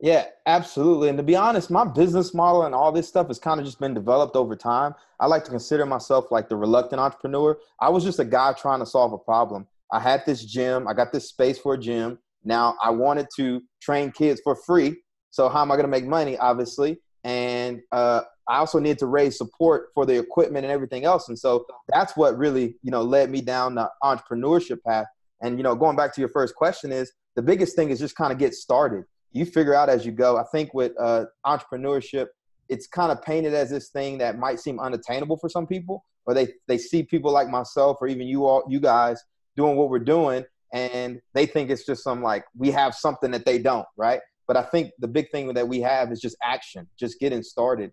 Yeah, 0.00 0.26
absolutely. 0.46 1.08
And 1.08 1.18
to 1.18 1.24
be 1.24 1.34
honest, 1.34 1.70
my 1.70 1.84
business 1.84 2.32
model 2.32 2.62
and 2.62 2.74
all 2.74 2.92
this 2.92 3.08
stuff 3.08 3.26
has 3.26 3.40
kind 3.40 3.58
of 3.58 3.66
just 3.66 3.80
been 3.80 3.94
developed 3.94 4.36
over 4.36 4.54
time. 4.54 4.94
I 5.18 5.26
like 5.26 5.42
to 5.44 5.50
consider 5.50 5.84
myself 5.86 6.30
like 6.30 6.48
the 6.48 6.54
reluctant 6.56 7.00
entrepreneur. 7.00 7.58
I 7.80 7.88
was 7.88 8.04
just 8.04 8.20
a 8.20 8.24
guy 8.24 8.52
trying 8.52 8.78
to 8.78 8.86
solve 8.86 9.12
a 9.12 9.18
problem. 9.18 9.66
I 9.90 9.98
had 9.98 10.24
this 10.24 10.44
gym, 10.44 10.86
I 10.86 10.94
got 10.94 11.12
this 11.12 11.28
space 11.28 11.58
for 11.58 11.74
a 11.74 11.78
gym. 11.78 12.18
Now 12.44 12.76
I 12.82 12.90
wanted 12.90 13.26
to 13.36 13.60
train 13.82 14.12
kids 14.12 14.40
for 14.44 14.54
free. 14.54 14.96
So 15.30 15.48
how 15.48 15.62
am 15.62 15.72
I 15.72 15.74
going 15.74 15.84
to 15.84 15.90
make 15.90 16.06
money? 16.06 16.38
Obviously, 16.38 16.98
and 17.24 17.80
uh, 17.90 18.22
I 18.48 18.58
also 18.58 18.78
need 18.78 18.98
to 18.98 19.06
raise 19.06 19.36
support 19.36 19.88
for 19.94 20.06
the 20.06 20.16
equipment 20.16 20.64
and 20.64 20.72
everything 20.72 21.04
else. 21.04 21.28
And 21.28 21.38
so 21.38 21.66
that's 21.88 22.16
what 22.16 22.38
really 22.38 22.76
you 22.82 22.92
know 22.92 23.02
led 23.02 23.30
me 23.30 23.40
down 23.40 23.74
the 23.74 23.90
entrepreneurship 24.04 24.78
path. 24.86 25.06
And 25.42 25.58
you 25.58 25.64
know, 25.64 25.74
going 25.74 25.96
back 25.96 26.14
to 26.14 26.20
your 26.20 26.30
first 26.30 26.54
question 26.54 26.92
is 26.92 27.12
the 27.34 27.42
biggest 27.42 27.74
thing 27.74 27.90
is 27.90 27.98
just 27.98 28.14
kind 28.14 28.32
of 28.32 28.38
get 28.38 28.54
started 28.54 29.04
you 29.32 29.44
figure 29.44 29.74
out 29.74 29.88
as 29.88 30.06
you 30.06 30.12
go. 30.12 30.36
I 30.36 30.44
think 30.44 30.74
with 30.74 30.92
uh, 30.98 31.26
entrepreneurship, 31.44 32.26
it's 32.68 32.86
kind 32.86 33.10
of 33.10 33.22
painted 33.22 33.54
as 33.54 33.70
this 33.70 33.88
thing 33.88 34.18
that 34.18 34.38
might 34.38 34.60
seem 34.60 34.78
unattainable 34.78 35.36
for 35.38 35.48
some 35.48 35.66
people, 35.66 36.04
or 36.26 36.34
they 36.34 36.48
they 36.66 36.78
see 36.78 37.02
people 37.02 37.32
like 37.32 37.48
myself 37.48 37.98
or 38.00 38.08
even 38.08 38.26
you 38.26 38.46
all 38.46 38.64
you 38.68 38.80
guys 38.80 39.22
doing 39.56 39.76
what 39.76 39.90
we're 39.90 39.98
doing, 39.98 40.44
and 40.72 41.20
they 41.34 41.46
think 41.46 41.70
it's 41.70 41.86
just 41.86 42.04
some 42.04 42.22
like 42.22 42.44
we 42.56 42.70
have 42.70 42.94
something 42.94 43.30
that 43.30 43.44
they 43.44 43.58
don't, 43.58 43.86
right? 43.96 44.20
But 44.46 44.56
I 44.56 44.62
think 44.62 44.92
the 44.98 45.08
big 45.08 45.30
thing 45.30 45.52
that 45.52 45.68
we 45.68 45.80
have 45.80 46.10
is 46.10 46.20
just 46.20 46.36
action, 46.42 46.88
just 46.98 47.20
getting 47.20 47.42
started. 47.42 47.92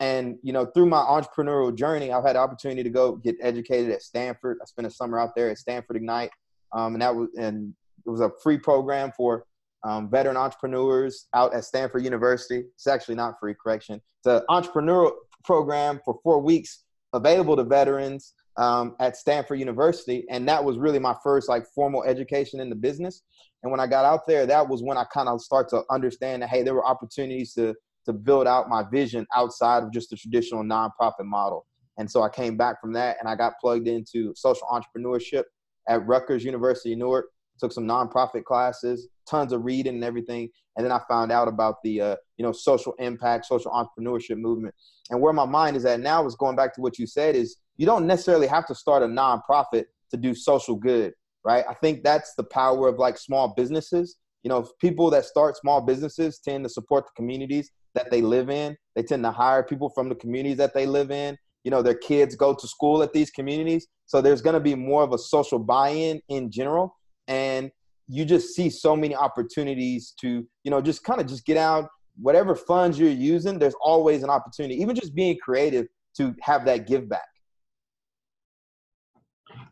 And 0.00 0.36
you 0.42 0.52
know, 0.52 0.66
through 0.66 0.86
my 0.86 0.98
entrepreneurial 1.00 1.74
journey, 1.74 2.12
I've 2.12 2.24
had 2.24 2.36
the 2.36 2.40
opportunity 2.40 2.82
to 2.82 2.90
go 2.90 3.16
get 3.16 3.36
educated 3.42 3.90
at 3.90 4.02
Stanford. 4.02 4.58
I 4.62 4.66
spent 4.66 4.86
a 4.86 4.90
summer 4.90 5.18
out 5.18 5.34
there 5.34 5.50
at 5.50 5.58
Stanford 5.58 5.96
Ignite, 5.96 6.30
um, 6.72 6.94
and 6.94 7.02
that 7.02 7.14
was 7.14 7.28
and 7.38 7.74
it 8.06 8.10
was 8.10 8.20
a 8.20 8.30
free 8.42 8.58
program 8.58 9.12
for 9.16 9.44
um, 9.84 10.10
veteran 10.10 10.36
entrepreneurs 10.36 11.26
out 11.34 11.54
at 11.54 11.64
Stanford 11.64 12.04
University. 12.04 12.64
It's 12.74 12.86
actually 12.86 13.14
not 13.14 13.38
free, 13.38 13.54
correction. 13.54 14.00
It's 14.20 14.26
an 14.26 14.42
entrepreneurial 14.50 15.12
program 15.44 16.00
for 16.04 16.18
four 16.22 16.40
weeks 16.40 16.84
available 17.12 17.56
to 17.56 17.64
veterans 17.64 18.34
um, 18.56 18.96
at 19.00 19.16
Stanford 19.16 19.58
University. 19.58 20.24
And 20.30 20.48
that 20.48 20.62
was 20.62 20.78
really 20.78 20.98
my 20.98 21.14
first 21.22 21.48
like 21.48 21.64
formal 21.74 22.02
education 22.04 22.60
in 22.60 22.68
the 22.68 22.76
business. 22.76 23.22
And 23.62 23.70
when 23.70 23.80
I 23.80 23.86
got 23.86 24.04
out 24.04 24.26
there, 24.26 24.46
that 24.46 24.68
was 24.68 24.82
when 24.82 24.98
I 24.98 25.04
kind 25.12 25.28
of 25.28 25.40
start 25.40 25.68
to 25.70 25.82
understand 25.90 26.42
that, 26.42 26.48
hey, 26.48 26.62
there 26.62 26.74
were 26.74 26.84
opportunities 26.84 27.54
to, 27.54 27.74
to 28.06 28.12
build 28.12 28.46
out 28.46 28.68
my 28.68 28.84
vision 28.90 29.26
outside 29.34 29.82
of 29.84 29.92
just 29.92 30.10
the 30.10 30.16
traditional 30.16 30.62
nonprofit 30.62 31.24
model. 31.24 31.66
And 31.98 32.10
so 32.10 32.22
I 32.22 32.28
came 32.28 32.56
back 32.56 32.80
from 32.80 32.92
that 32.92 33.16
and 33.20 33.28
I 33.28 33.34
got 33.34 33.54
plugged 33.60 33.88
into 33.88 34.32
social 34.36 34.66
entrepreneurship 34.68 35.44
at 35.88 36.06
Rutgers 36.06 36.44
University 36.44 36.94
Newark 36.94 37.26
took 37.58 37.72
some 37.72 37.84
nonprofit 37.84 38.44
classes, 38.44 39.08
tons 39.28 39.52
of 39.52 39.64
reading 39.64 39.94
and 39.94 40.04
everything, 40.04 40.48
and 40.76 40.84
then 40.84 40.92
I 40.92 41.00
found 41.08 41.32
out 41.32 41.48
about 41.48 41.82
the 41.82 42.00
uh, 42.00 42.16
you 42.36 42.44
know 42.44 42.52
social 42.52 42.94
impact, 42.98 43.46
social 43.46 43.70
entrepreneurship 43.72 44.38
movement. 44.38 44.74
And 45.10 45.20
where 45.20 45.32
my 45.32 45.46
mind 45.46 45.76
is 45.76 45.84
at 45.84 46.00
now 46.00 46.26
is 46.26 46.34
going 46.36 46.56
back 46.56 46.74
to 46.74 46.80
what 46.80 46.98
you 46.98 47.06
said 47.06 47.34
is 47.34 47.56
you 47.76 47.86
don't 47.86 48.06
necessarily 48.06 48.46
have 48.46 48.66
to 48.66 48.74
start 48.74 49.02
a 49.02 49.06
nonprofit 49.06 49.84
to 50.10 50.16
do 50.16 50.34
social 50.34 50.76
good, 50.76 51.12
right? 51.44 51.64
I 51.68 51.74
think 51.74 52.02
that's 52.02 52.34
the 52.34 52.44
power 52.44 52.88
of 52.88 52.98
like 52.98 53.18
small 53.18 53.54
businesses. 53.56 54.16
You 54.42 54.50
know, 54.50 54.68
people 54.80 55.10
that 55.10 55.24
start 55.24 55.56
small 55.56 55.80
businesses 55.80 56.38
tend 56.38 56.64
to 56.64 56.68
support 56.68 57.06
the 57.06 57.12
communities 57.16 57.70
that 57.94 58.10
they 58.10 58.22
live 58.22 58.50
in. 58.50 58.76
They 58.94 59.02
tend 59.02 59.24
to 59.24 59.30
hire 59.30 59.62
people 59.62 59.90
from 59.90 60.08
the 60.08 60.14
communities 60.14 60.58
that 60.58 60.74
they 60.74 60.86
live 60.86 61.10
in. 61.10 61.36
You 61.64 61.70
know, 61.70 61.82
their 61.82 61.94
kids 61.94 62.36
go 62.36 62.54
to 62.54 62.68
school 62.68 63.02
at 63.02 63.12
these 63.12 63.30
communities. 63.30 63.88
So 64.06 64.20
there's 64.20 64.40
going 64.40 64.54
to 64.54 64.60
be 64.60 64.74
more 64.74 65.02
of 65.02 65.12
a 65.12 65.18
social 65.18 65.58
buy-in 65.58 66.20
in 66.28 66.50
general 66.50 66.96
and 67.26 67.70
you 68.08 68.24
just 68.24 68.54
see 68.54 68.70
so 68.70 68.96
many 68.96 69.14
opportunities 69.14 70.14
to 70.20 70.46
you 70.64 70.70
know 70.70 70.80
just 70.80 71.04
kind 71.04 71.20
of 71.20 71.26
just 71.26 71.44
get 71.44 71.56
out 71.56 71.88
whatever 72.20 72.54
funds 72.54 72.98
you're 72.98 73.10
using 73.10 73.58
there's 73.58 73.76
always 73.80 74.22
an 74.22 74.30
opportunity 74.30 74.74
even 74.74 74.94
just 74.94 75.14
being 75.14 75.38
creative 75.38 75.86
to 76.18 76.34
have 76.40 76.64
that 76.66 76.86
give 76.86 77.08
back. 77.08 77.28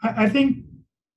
I 0.03 0.29
think 0.29 0.65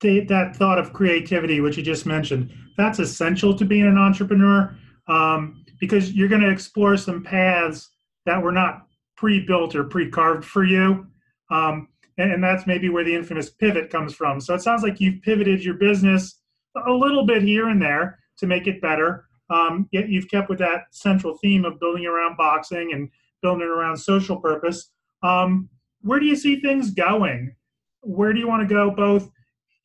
the, 0.00 0.20
that 0.24 0.56
thought 0.56 0.78
of 0.78 0.92
creativity, 0.92 1.60
which 1.60 1.76
you 1.76 1.82
just 1.82 2.04
mentioned, 2.04 2.52
that's 2.76 2.98
essential 2.98 3.56
to 3.56 3.64
being 3.64 3.86
an 3.86 3.98
entrepreneur 3.98 4.76
um, 5.08 5.64
because 5.78 6.12
you're 6.12 6.28
going 6.28 6.42
to 6.42 6.50
explore 6.50 6.96
some 6.96 7.22
paths 7.22 7.90
that 8.26 8.42
were 8.42 8.52
not 8.52 8.86
pre-built 9.16 9.74
or 9.74 9.84
pre-carved 9.84 10.44
for 10.44 10.64
you. 10.64 11.06
Um, 11.50 11.88
and, 12.18 12.32
and, 12.32 12.44
that's 12.44 12.66
maybe 12.66 12.88
where 12.88 13.02
the 13.02 13.14
infamous 13.14 13.50
pivot 13.50 13.90
comes 13.90 14.14
from. 14.14 14.40
So 14.40 14.54
it 14.54 14.62
sounds 14.62 14.82
like 14.82 15.00
you've 15.00 15.22
pivoted 15.22 15.64
your 15.64 15.74
business 15.74 16.39
a 16.86 16.92
little 16.92 17.26
bit 17.26 17.42
here 17.42 17.68
and 17.68 17.80
there 17.80 18.18
to 18.38 18.46
make 18.46 18.66
it 18.66 18.80
better. 18.80 19.26
Um, 19.50 19.88
yet 19.90 20.08
you've 20.08 20.30
kept 20.30 20.48
with 20.48 20.58
that 20.60 20.84
central 20.92 21.36
theme 21.38 21.64
of 21.64 21.80
building 21.80 22.06
around 22.06 22.36
boxing 22.36 22.92
and 22.92 23.08
building 23.42 23.66
around 23.66 23.96
social 23.96 24.36
purpose. 24.40 24.90
Um, 25.22 25.68
where 26.02 26.20
do 26.20 26.26
you 26.26 26.36
see 26.36 26.60
things 26.60 26.92
going? 26.92 27.54
Where 28.02 28.32
do 28.32 28.38
you 28.38 28.48
want 28.48 28.66
to 28.66 28.72
go 28.72 28.90
both 28.90 29.28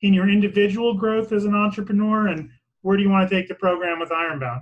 in 0.01 0.13
your 0.13 0.29
individual 0.29 0.93
growth 0.93 1.31
as 1.31 1.45
an 1.45 1.55
entrepreneur 1.55 2.27
and 2.27 2.49
where 2.81 2.95
do 2.95 3.03
you 3.03 3.09
want 3.09 3.27
to 3.27 3.35
take 3.35 3.47
the 3.47 3.55
program 3.55 3.99
with 3.99 4.11
Ironbound? 4.11 4.61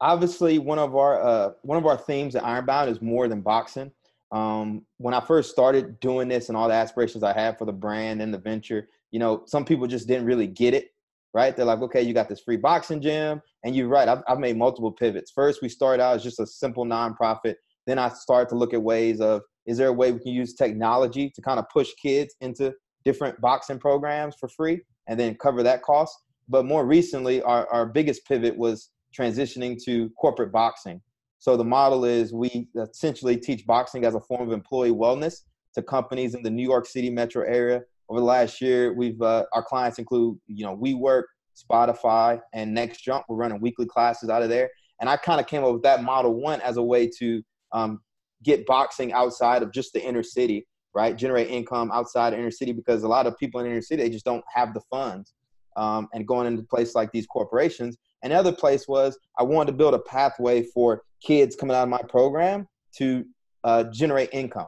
Obviously, 0.00 0.60
one 0.60 0.78
of 0.78 0.94
our 0.94 1.20
uh, 1.20 1.50
one 1.62 1.76
of 1.76 1.84
our 1.84 1.96
themes 1.96 2.36
at 2.36 2.44
Ironbound 2.44 2.88
is 2.90 3.02
more 3.02 3.26
than 3.26 3.40
boxing. 3.40 3.90
Um, 4.30 4.86
when 4.98 5.12
I 5.12 5.20
first 5.20 5.50
started 5.50 5.98
doing 6.00 6.28
this 6.28 6.48
and 6.48 6.56
all 6.56 6.68
the 6.68 6.74
aspirations 6.74 7.22
I 7.24 7.32
had 7.32 7.58
for 7.58 7.64
the 7.64 7.72
brand 7.72 8.22
and 8.22 8.32
the 8.32 8.38
venture, 8.38 8.88
you 9.10 9.18
know, 9.18 9.42
some 9.46 9.64
people 9.64 9.86
just 9.86 10.06
didn't 10.06 10.26
really 10.26 10.46
get 10.46 10.74
it, 10.74 10.91
right? 11.34 11.56
They're 11.56 11.64
like, 11.64 11.80
okay, 11.82 12.02
you 12.02 12.12
got 12.12 12.28
this 12.28 12.40
free 12.40 12.56
boxing 12.56 13.00
gym, 13.00 13.40
and 13.64 13.74
you're 13.74 13.88
right. 13.88 14.08
I've, 14.08 14.22
I've 14.28 14.38
made 14.38 14.56
multiple 14.56 14.92
pivots. 14.92 15.32
First, 15.34 15.62
we 15.62 15.68
started 15.68 16.02
out 16.02 16.16
as 16.16 16.22
just 16.22 16.40
a 16.40 16.46
simple 16.46 16.84
nonprofit. 16.84 17.54
Then 17.86 17.98
I 17.98 18.08
started 18.10 18.48
to 18.50 18.56
look 18.56 18.74
at 18.74 18.82
ways 18.82 19.20
of 19.20 19.42
is 19.66 19.78
there 19.78 19.88
a 19.88 19.92
way 19.92 20.12
we 20.12 20.20
can 20.20 20.32
use 20.32 20.54
technology 20.54 21.30
to 21.34 21.42
kind 21.42 21.58
of 21.58 21.66
push 21.72 21.90
kids 22.00 22.34
into 22.40 22.72
different 23.04 23.40
boxing 23.40 23.78
programs 23.78 24.34
for 24.38 24.48
free 24.48 24.80
and 25.08 25.18
then 25.18 25.36
cover 25.40 25.62
that 25.62 25.82
cost. 25.82 26.16
But 26.48 26.64
more 26.64 26.84
recently, 26.84 27.42
our, 27.42 27.66
our 27.72 27.86
biggest 27.86 28.26
pivot 28.26 28.56
was 28.56 28.90
transitioning 29.16 29.82
to 29.84 30.10
corporate 30.20 30.52
boxing. 30.52 31.00
So 31.38 31.56
the 31.56 31.64
model 31.64 32.04
is 32.04 32.32
we 32.32 32.68
essentially 32.76 33.36
teach 33.36 33.66
boxing 33.66 34.04
as 34.04 34.14
a 34.14 34.20
form 34.20 34.48
of 34.48 34.52
employee 34.52 34.90
wellness 34.90 35.42
to 35.74 35.82
companies 35.82 36.34
in 36.34 36.42
the 36.42 36.50
New 36.50 36.62
York 36.62 36.86
City 36.86 37.10
metro 37.10 37.44
area. 37.44 37.82
Over 38.08 38.20
the 38.20 38.26
last 38.26 38.60
year, 38.60 38.92
we've 38.92 39.20
uh, 39.22 39.44
our 39.52 39.62
clients 39.62 39.98
include 39.98 40.38
you 40.46 40.64
know 40.64 40.76
WeWork, 40.76 41.24
Spotify, 41.56 42.40
and 42.52 42.74
Next 42.74 43.02
Jump. 43.02 43.24
We're 43.28 43.36
running 43.36 43.60
weekly 43.60 43.86
classes 43.86 44.28
out 44.28 44.42
of 44.42 44.48
there, 44.48 44.70
and 45.00 45.08
I 45.08 45.16
kind 45.16 45.40
of 45.40 45.46
came 45.46 45.64
up 45.64 45.72
with 45.72 45.82
that 45.82 46.02
model 46.02 46.34
one 46.34 46.60
as 46.60 46.76
a 46.76 46.82
way 46.82 47.08
to 47.18 47.42
um, 47.72 48.00
get 48.42 48.66
boxing 48.66 49.12
outside 49.12 49.62
of 49.62 49.72
just 49.72 49.92
the 49.92 50.04
inner 50.04 50.22
city 50.22 50.66
right? 50.94 51.16
Generate 51.16 51.48
income 51.48 51.90
outside 51.92 52.32
of 52.32 52.38
inner 52.38 52.50
city 52.50 52.72
because 52.72 53.02
a 53.02 53.08
lot 53.08 53.26
of 53.26 53.36
people 53.38 53.60
in 53.60 53.66
inner 53.66 53.80
city 53.80 54.02
they 54.02 54.10
just 54.10 54.24
don't 54.24 54.44
have 54.52 54.74
the 54.74 54.80
funds. 54.90 55.34
Um, 55.74 56.08
and 56.12 56.28
going 56.28 56.46
into 56.46 56.62
place 56.62 56.94
like 56.94 57.10
these 57.12 57.26
corporations. 57.26 57.96
Another 58.22 58.52
place 58.52 58.86
was 58.86 59.18
I 59.38 59.42
wanted 59.42 59.72
to 59.72 59.78
build 59.78 59.94
a 59.94 60.00
pathway 60.00 60.64
for 60.64 61.02
kids 61.24 61.56
coming 61.56 61.74
out 61.74 61.84
of 61.84 61.88
my 61.88 62.02
program 62.10 62.68
to 62.96 63.24
uh, 63.64 63.84
generate 63.84 64.28
income. 64.32 64.66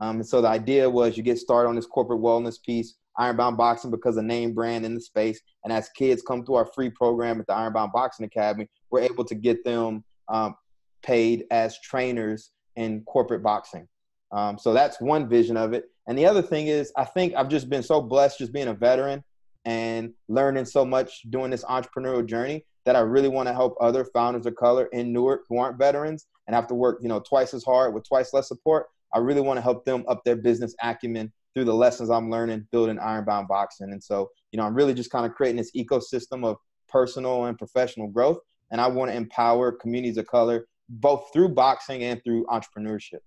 Um, 0.00 0.16
and 0.16 0.26
so 0.26 0.40
the 0.40 0.48
idea 0.48 0.88
was 0.88 1.16
you 1.16 1.22
get 1.22 1.38
started 1.38 1.68
on 1.68 1.74
this 1.74 1.86
corporate 1.86 2.20
wellness 2.20 2.62
piece, 2.62 2.96
Ironbound 3.18 3.56
Boxing, 3.56 3.90
because 3.90 4.16
a 4.16 4.22
name 4.22 4.52
brand 4.52 4.84
in 4.84 4.94
the 4.94 5.00
space. 5.00 5.40
And 5.64 5.72
as 5.72 5.88
kids 5.90 6.22
come 6.22 6.44
through 6.44 6.56
our 6.56 6.66
free 6.66 6.90
program 6.90 7.40
at 7.40 7.46
the 7.46 7.54
Ironbound 7.54 7.92
Boxing 7.92 8.26
Academy, 8.26 8.68
we're 8.90 9.00
able 9.00 9.24
to 9.24 9.34
get 9.34 9.64
them 9.64 10.04
um, 10.28 10.54
paid 11.02 11.44
as 11.50 11.80
trainers 11.80 12.50
in 12.76 13.02
corporate 13.04 13.42
boxing. 13.42 13.88
Um, 14.32 14.58
so 14.58 14.72
that's 14.72 15.00
one 15.00 15.28
vision 15.28 15.56
of 15.56 15.72
it. 15.72 15.84
And 16.06 16.18
the 16.18 16.26
other 16.26 16.42
thing 16.42 16.66
is, 16.66 16.92
I 16.96 17.04
think 17.04 17.34
I've 17.34 17.48
just 17.48 17.70
been 17.70 17.82
so 17.82 18.02
blessed 18.02 18.38
just 18.38 18.52
being 18.52 18.68
a 18.68 18.74
veteran 18.74 19.24
and 19.64 20.12
learning 20.28 20.64
so 20.64 20.84
much 20.84 21.22
doing 21.30 21.50
this 21.50 21.64
entrepreneurial 21.64 22.24
journey 22.24 22.64
that 22.84 22.96
I 22.96 23.00
really 23.00 23.28
want 23.28 23.48
to 23.48 23.52
help 23.52 23.76
other 23.80 24.04
founders 24.04 24.46
of 24.46 24.54
color 24.54 24.86
in 24.92 25.12
Newark 25.12 25.42
who 25.48 25.58
aren't 25.58 25.78
veterans 25.78 26.26
and 26.46 26.54
have 26.54 26.68
to 26.68 26.74
work, 26.74 26.98
you 27.02 27.08
know, 27.08 27.20
twice 27.20 27.52
as 27.52 27.64
hard 27.64 27.92
with 27.92 28.06
twice 28.06 28.32
less 28.32 28.48
support. 28.48 28.86
I 29.16 29.18
really 29.18 29.40
want 29.40 29.56
to 29.56 29.62
help 29.62 29.86
them 29.86 30.04
up 30.08 30.22
their 30.24 30.36
business 30.36 30.74
acumen 30.82 31.32
through 31.54 31.64
the 31.64 31.74
lessons 31.74 32.10
I'm 32.10 32.30
learning 32.30 32.68
building 32.70 32.98
Ironbound 32.98 33.48
Boxing. 33.48 33.90
And 33.90 34.04
so, 34.04 34.28
you 34.52 34.58
know, 34.58 34.64
I'm 34.64 34.74
really 34.74 34.92
just 34.92 35.10
kind 35.10 35.24
of 35.24 35.32
creating 35.32 35.56
this 35.56 35.72
ecosystem 35.74 36.44
of 36.44 36.58
personal 36.86 37.46
and 37.46 37.56
professional 37.56 38.08
growth. 38.08 38.36
And 38.70 38.78
I 38.78 38.88
want 38.88 39.10
to 39.10 39.16
empower 39.16 39.72
communities 39.72 40.18
of 40.18 40.26
color 40.26 40.66
both 40.90 41.30
through 41.32 41.48
boxing 41.48 42.02
and 42.02 42.22
through 42.22 42.44
entrepreneurship. 42.46 43.20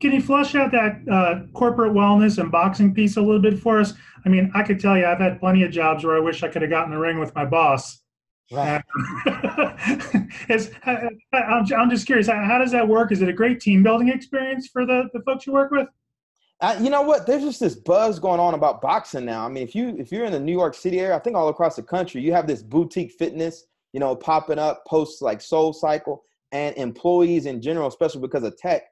Can 0.00 0.12
you 0.12 0.22
flesh 0.22 0.54
out 0.54 0.72
that 0.72 1.02
uh, 1.12 1.46
corporate 1.52 1.92
wellness 1.92 2.38
and 2.38 2.50
boxing 2.50 2.94
piece 2.94 3.18
a 3.18 3.20
little 3.20 3.42
bit 3.42 3.58
for 3.58 3.80
us? 3.80 3.92
I 4.24 4.30
mean, 4.30 4.50
I 4.54 4.62
could 4.62 4.80
tell 4.80 4.96
you 4.96 5.04
I've 5.04 5.18
had 5.18 5.38
plenty 5.40 5.62
of 5.62 5.72
jobs 5.72 6.04
where 6.04 6.16
I 6.16 6.20
wish 6.20 6.42
I 6.42 6.48
could 6.48 6.62
have 6.62 6.70
gotten 6.70 6.90
the 6.90 6.98
ring 6.98 7.18
with 7.18 7.34
my 7.34 7.44
boss. 7.44 8.03
Right. 8.52 8.82
it's, 10.48 10.70
I'm, 10.84 11.66
I'm 11.72 11.90
just 11.90 12.06
curious, 12.06 12.28
how 12.28 12.58
does 12.58 12.72
that 12.72 12.86
work? 12.86 13.10
Is 13.10 13.22
it 13.22 13.28
a 13.28 13.32
great 13.32 13.60
team 13.60 13.82
building 13.82 14.08
experience 14.08 14.68
for 14.68 14.84
the, 14.84 15.08
the 15.12 15.20
folks 15.20 15.46
you 15.46 15.52
work 15.52 15.70
with? 15.70 15.88
Uh, 16.60 16.78
you 16.80 16.90
know 16.90 17.02
what? 17.02 17.26
There's 17.26 17.42
just 17.42 17.60
this 17.60 17.74
buzz 17.74 18.18
going 18.18 18.40
on 18.40 18.54
about 18.54 18.80
boxing 18.80 19.24
now. 19.24 19.44
I 19.44 19.48
mean, 19.48 19.62
if 19.62 19.74
you 19.74 19.96
if 19.98 20.12
you're 20.12 20.24
in 20.24 20.32
the 20.32 20.40
New 20.40 20.52
York 20.52 20.74
City 20.74 21.00
area, 21.00 21.16
I 21.16 21.18
think 21.18 21.36
all 21.36 21.48
across 21.48 21.76
the 21.76 21.82
country, 21.82 22.20
you 22.20 22.32
have 22.32 22.46
this 22.46 22.62
boutique 22.62 23.12
fitness, 23.12 23.66
you 23.92 23.98
know, 23.98 24.14
popping 24.14 24.58
up 24.58 24.84
posts 24.86 25.20
like 25.20 25.40
Soul 25.40 25.72
Cycle 25.72 26.22
and 26.52 26.74
employees 26.76 27.46
in 27.46 27.60
general, 27.60 27.88
especially 27.88 28.20
because 28.20 28.44
of 28.44 28.56
tech 28.56 28.84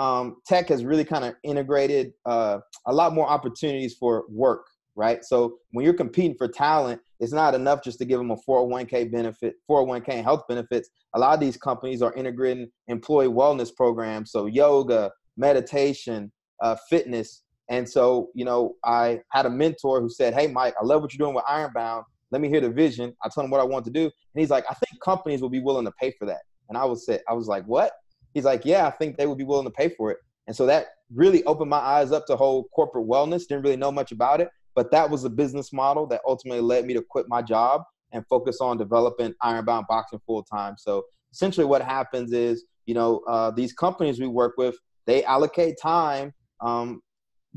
um, 0.00 0.36
tech 0.46 0.68
has 0.68 0.82
really 0.82 1.04
kind 1.04 1.24
of 1.26 1.34
integrated 1.42 2.14
uh, 2.24 2.58
a 2.86 2.92
lot 2.92 3.12
more 3.12 3.28
opportunities 3.28 3.94
for 3.94 4.24
work, 4.30 4.66
right? 4.96 5.22
So 5.22 5.58
when 5.72 5.84
you're 5.84 5.94
competing 5.94 6.36
for 6.36 6.48
talent, 6.48 7.02
it's 7.20 7.32
not 7.32 7.54
enough 7.54 7.84
just 7.84 7.98
to 7.98 8.04
give 8.06 8.18
them 8.18 8.30
a 8.30 8.36
401k 8.36 9.12
benefit, 9.12 9.54
401k 9.70 10.24
health 10.24 10.42
benefits. 10.48 10.88
A 11.14 11.18
lot 11.18 11.34
of 11.34 11.40
these 11.40 11.56
companies 11.56 12.00
are 12.00 12.14
integrating 12.14 12.70
employee 12.88 13.28
wellness 13.28 13.74
programs, 13.74 14.32
so 14.32 14.46
yoga, 14.46 15.12
meditation, 15.36 16.32
uh, 16.62 16.76
fitness. 16.88 17.42
And 17.68 17.88
so, 17.88 18.30
you 18.34 18.44
know, 18.44 18.74
I 18.84 19.20
had 19.32 19.46
a 19.46 19.50
mentor 19.50 20.00
who 20.00 20.08
said, 20.08 20.34
Hey, 20.34 20.46
Mike, 20.46 20.74
I 20.80 20.84
love 20.84 21.02
what 21.02 21.12
you're 21.12 21.24
doing 21.24 21.34
with 21.34 21.44
Ironbound. 21.46 22.04
Let 22.32 22.40
me 22.40 22.48
hear 22.48 22.60
the 22.60 22.70
vision. 22.70 23.14
I 23.22 23.28
told 23.28 23.44
him 23.44 23.50
what 23.50 23.60
I 23.60 23.64
want 23.64 23.84
to 23.84 23.90
do. 23.90 24.04
And 24.04 24.40
he's 24.40 24.50
like, 24.50 24.64
I 24.70 24.74
think 24.74 25.00
companies 25.02 25.42
will 25.42 25.50
be 25.50 25.60
willing 25.60 25.84
to 25.84 25.92
pay 26.00 26.12
for 26.18 26.26
that. 26.26 26.40
And 26.68 26.78
I 26.78 26.84
was 26.84 27.04
say, 27.04 27.20
I 27.28 27.34
was 27.34 27.48
like, 27.48 27.64
what? 27.64 27.92
He's 28.32 28.44
like, 28.44 28.64
yeah, 28.64 28.86
I 28.86 28.90
think 28.90 29.16
they 29.16 29.26
would 29.26 29.38
be 29.38 29.44
willing 29.44 29.66
to 29.66 29.72
pay 29.72 29.88
for 29.90 30.10
it. 30.10 30.18
And 30.46 30.56
so 30.56 30.64
that 30.66 30.86
really 31.12 31.44
opened 31.44 31.70
my 31.70 31.78
eyes 31.78 32.12
up 32.12 32.26
to 32.26 32.36
whole 32.36 32.64
corporate 32.74 33.06
wellness. 33.06 33.46
Didn't 33.46 33.64
really 33.64 33.76
know 33.76 33.92
much 33.92 34.12
about 34.12 34.40
it, 34.40 34.48
but 34.74 34.90
that 34.90 35.08
was 35.08 35.24
a 35.24 35.30
business 35.30 35.72
model 35.72 36.06
that 36.06 36.20
ultimately 36.26 36.60
led 36.60 36.84
me 36.84 36.94
to 36.94 37.02
quit 37.02 37.26
my 37.28 37.42
job 37.42 37.82
and 38.12 38.24
focus 38.28 38.60
on 38.60 38.76
developing 38.76 39.34
Ironbound 39.42 39.86
Boxing 39.88 40.20
full 40.26 40.42
time. 40.42 40.74
So 40.78 41.04
essentially, 41.32 41.66
what 41.66 41.82
happens 41.82 42.32
is, 42.32 42.64
you 42.86 42.94
know, 42.94 43.22
uh, 43.28 43.50
these 43.50 43.72
companies 43.72 44.20
we 44.20 44.26
work 44.26 44.54
with, 44.56 44.76
they 45.06 45.24
allocate 45.24 45.76
time 45.80 46.32
um, 46.60 47.02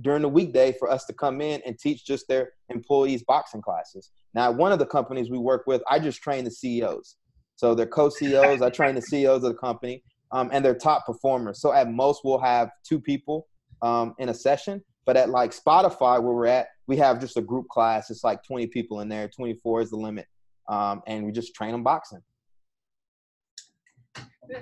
during 0.01 0.21
the 0.21 0.29
weekday 0.29 0.73
for 0.77 0.89
us 0.89 1.05
to 1.05 1.13
come 1.13 1.41
in 1.41 1.61
and 1.65 1.77
teach 1.77 2.05
just 2.05 2.27
their 2.27 2.51
employees 2.69 3.23
boxing 3.23 3.61
classes. 3.61 4.11
Now, 4.33 4.51
one 4.51 4.71
of 4.71 4.79
the 4.79 4.85
companies 4.85 5.29
we 5.29 5.37
work 5.37 5.63
with, 5.67 5.81
I 5.89 5.99
just 5.99 6.21
train 6.21 6.43
the 6.43 6.51
CEOs. 6.51 7.17
So 7.55 7.75
they're 7.75 7.85
co-CEOs. 7.85 8.61
I 8.61 8.69
train 8.69 8.95
the 8.95 9.01
CEOs 9.01 9.43
of 9.43 9.53
the 9.53 9.55
company 9.55 10.03
um, 10.31 10.49
and 10.51 10.65
they're 10.65 10.75
top 10.75 11.05
performers. 11.05 11.61
So 11.61 11.71
at 11.71 11.89
most, 11.91 12.21
we'll 12.23 12.39
have 12.39 12.71
two 12.83 12.99
people 12.99 13.47
um, 13.81 14.15
in 14.17 14.29
a 14.29 14.33
session. 14.33 14.83
But 15.05 15.17
at 15.17 15.29
like 15.29 15.51
Spotify, 15.51 16.21
where 16.21 16.33
we're 16.33 16.47
at, 16.47 16.67
we 16.87 16.97
have 16.97 17.19
just 17.19 17.37
a 17.37 17.41
group 17.41 17.67
class. 17.67 18.09
It's 18.09 18.23
like 18.23 18.43
20 18.43 18.67
people 18.67 19.01
in 19.01 19.09
there. 19.09 19.27
24 19.27 19.81
is 19.81 19.89
the 19.89 19.97
limit, 19.97 20.27
um, 20.69 21.01
and 21.07 21.25
we 21.25 21.31
just 21.31 21.53
train 21.55 21.71
them 21.71 21.83
boxing. 21.83 22.21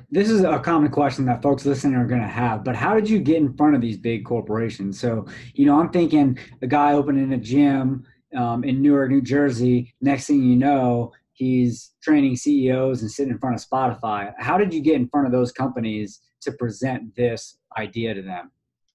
This 0.10 0.30
is 0.30 0.44
a 0.44 0.60
common 0.60 0.92
question 0.92 1.26
that 1.26 1.42
folks 1.42 1.66
listening 1.66 1.96
are 1.96 2.06
going 2.06 2.22
to 2.22 2.28
have. 2.28 2.64
But 2.64 2.76
how 2.76 2.94
did 2.94 3.10
you 3.10 3.20
get 3.20 3.38
in 3.38 3.54
front 3.54 3.76
of 3.76 3.82
these 3.82 3.98
big 3.98 4.26
corporations? 4.26 5.00
So 5.00 5.26
you 5.54 5.66
know, 5.66 5.80
I'm 5.80 5.90
thinking 5.90 6.38
a 6.62 6.68
guy 6.68 6.94
opening 6.94 7.34
a 7.34 7.38
gym 7.38 8.06
um, 8.36 8.64
in 8.64 8.82
Newark, 8.82 9.10
New 9.10 9.22
Jersey. 9.22 9.94
Next 10.02 10.28
thing 10.28 10.44
you 10.44 10.56
know, 10.56 11.12
he's 11.34 11.94
training 12.04 12.36
CEOs 12.36 13.02
and 13.02 13.12
sitting 13.12 13.34
in 13.34 13.40
front 13.40 13.56
of 13.56 13.68
Spotify. 13.68 14.34
How 14.38 14.58
did 14.58 14.74
you 14.74 14.82
get 14.82 14.96
in 14.96 15.10
front 15.10 15.26
of 15.26 15.34
those 15.34 15.52
companies 15.52 16.22
to 16.42 16.52
present 16.52 17.16
this 17.16 17.58
idea 17.78 18.14
to 18.14 18.22
them? 18.22 18.52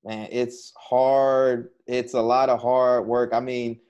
Man, 0.07 0.29
it's 0.31 0.73
hard. 0.79 1.71
It's 1.87 2.15
a 2.15 2.21
lot 2.21 2.49
of 2.49 2.63
hard 2.63 3.07
work. 3.07 3.35
I 3.35 3.41
mean, 3.41 3.81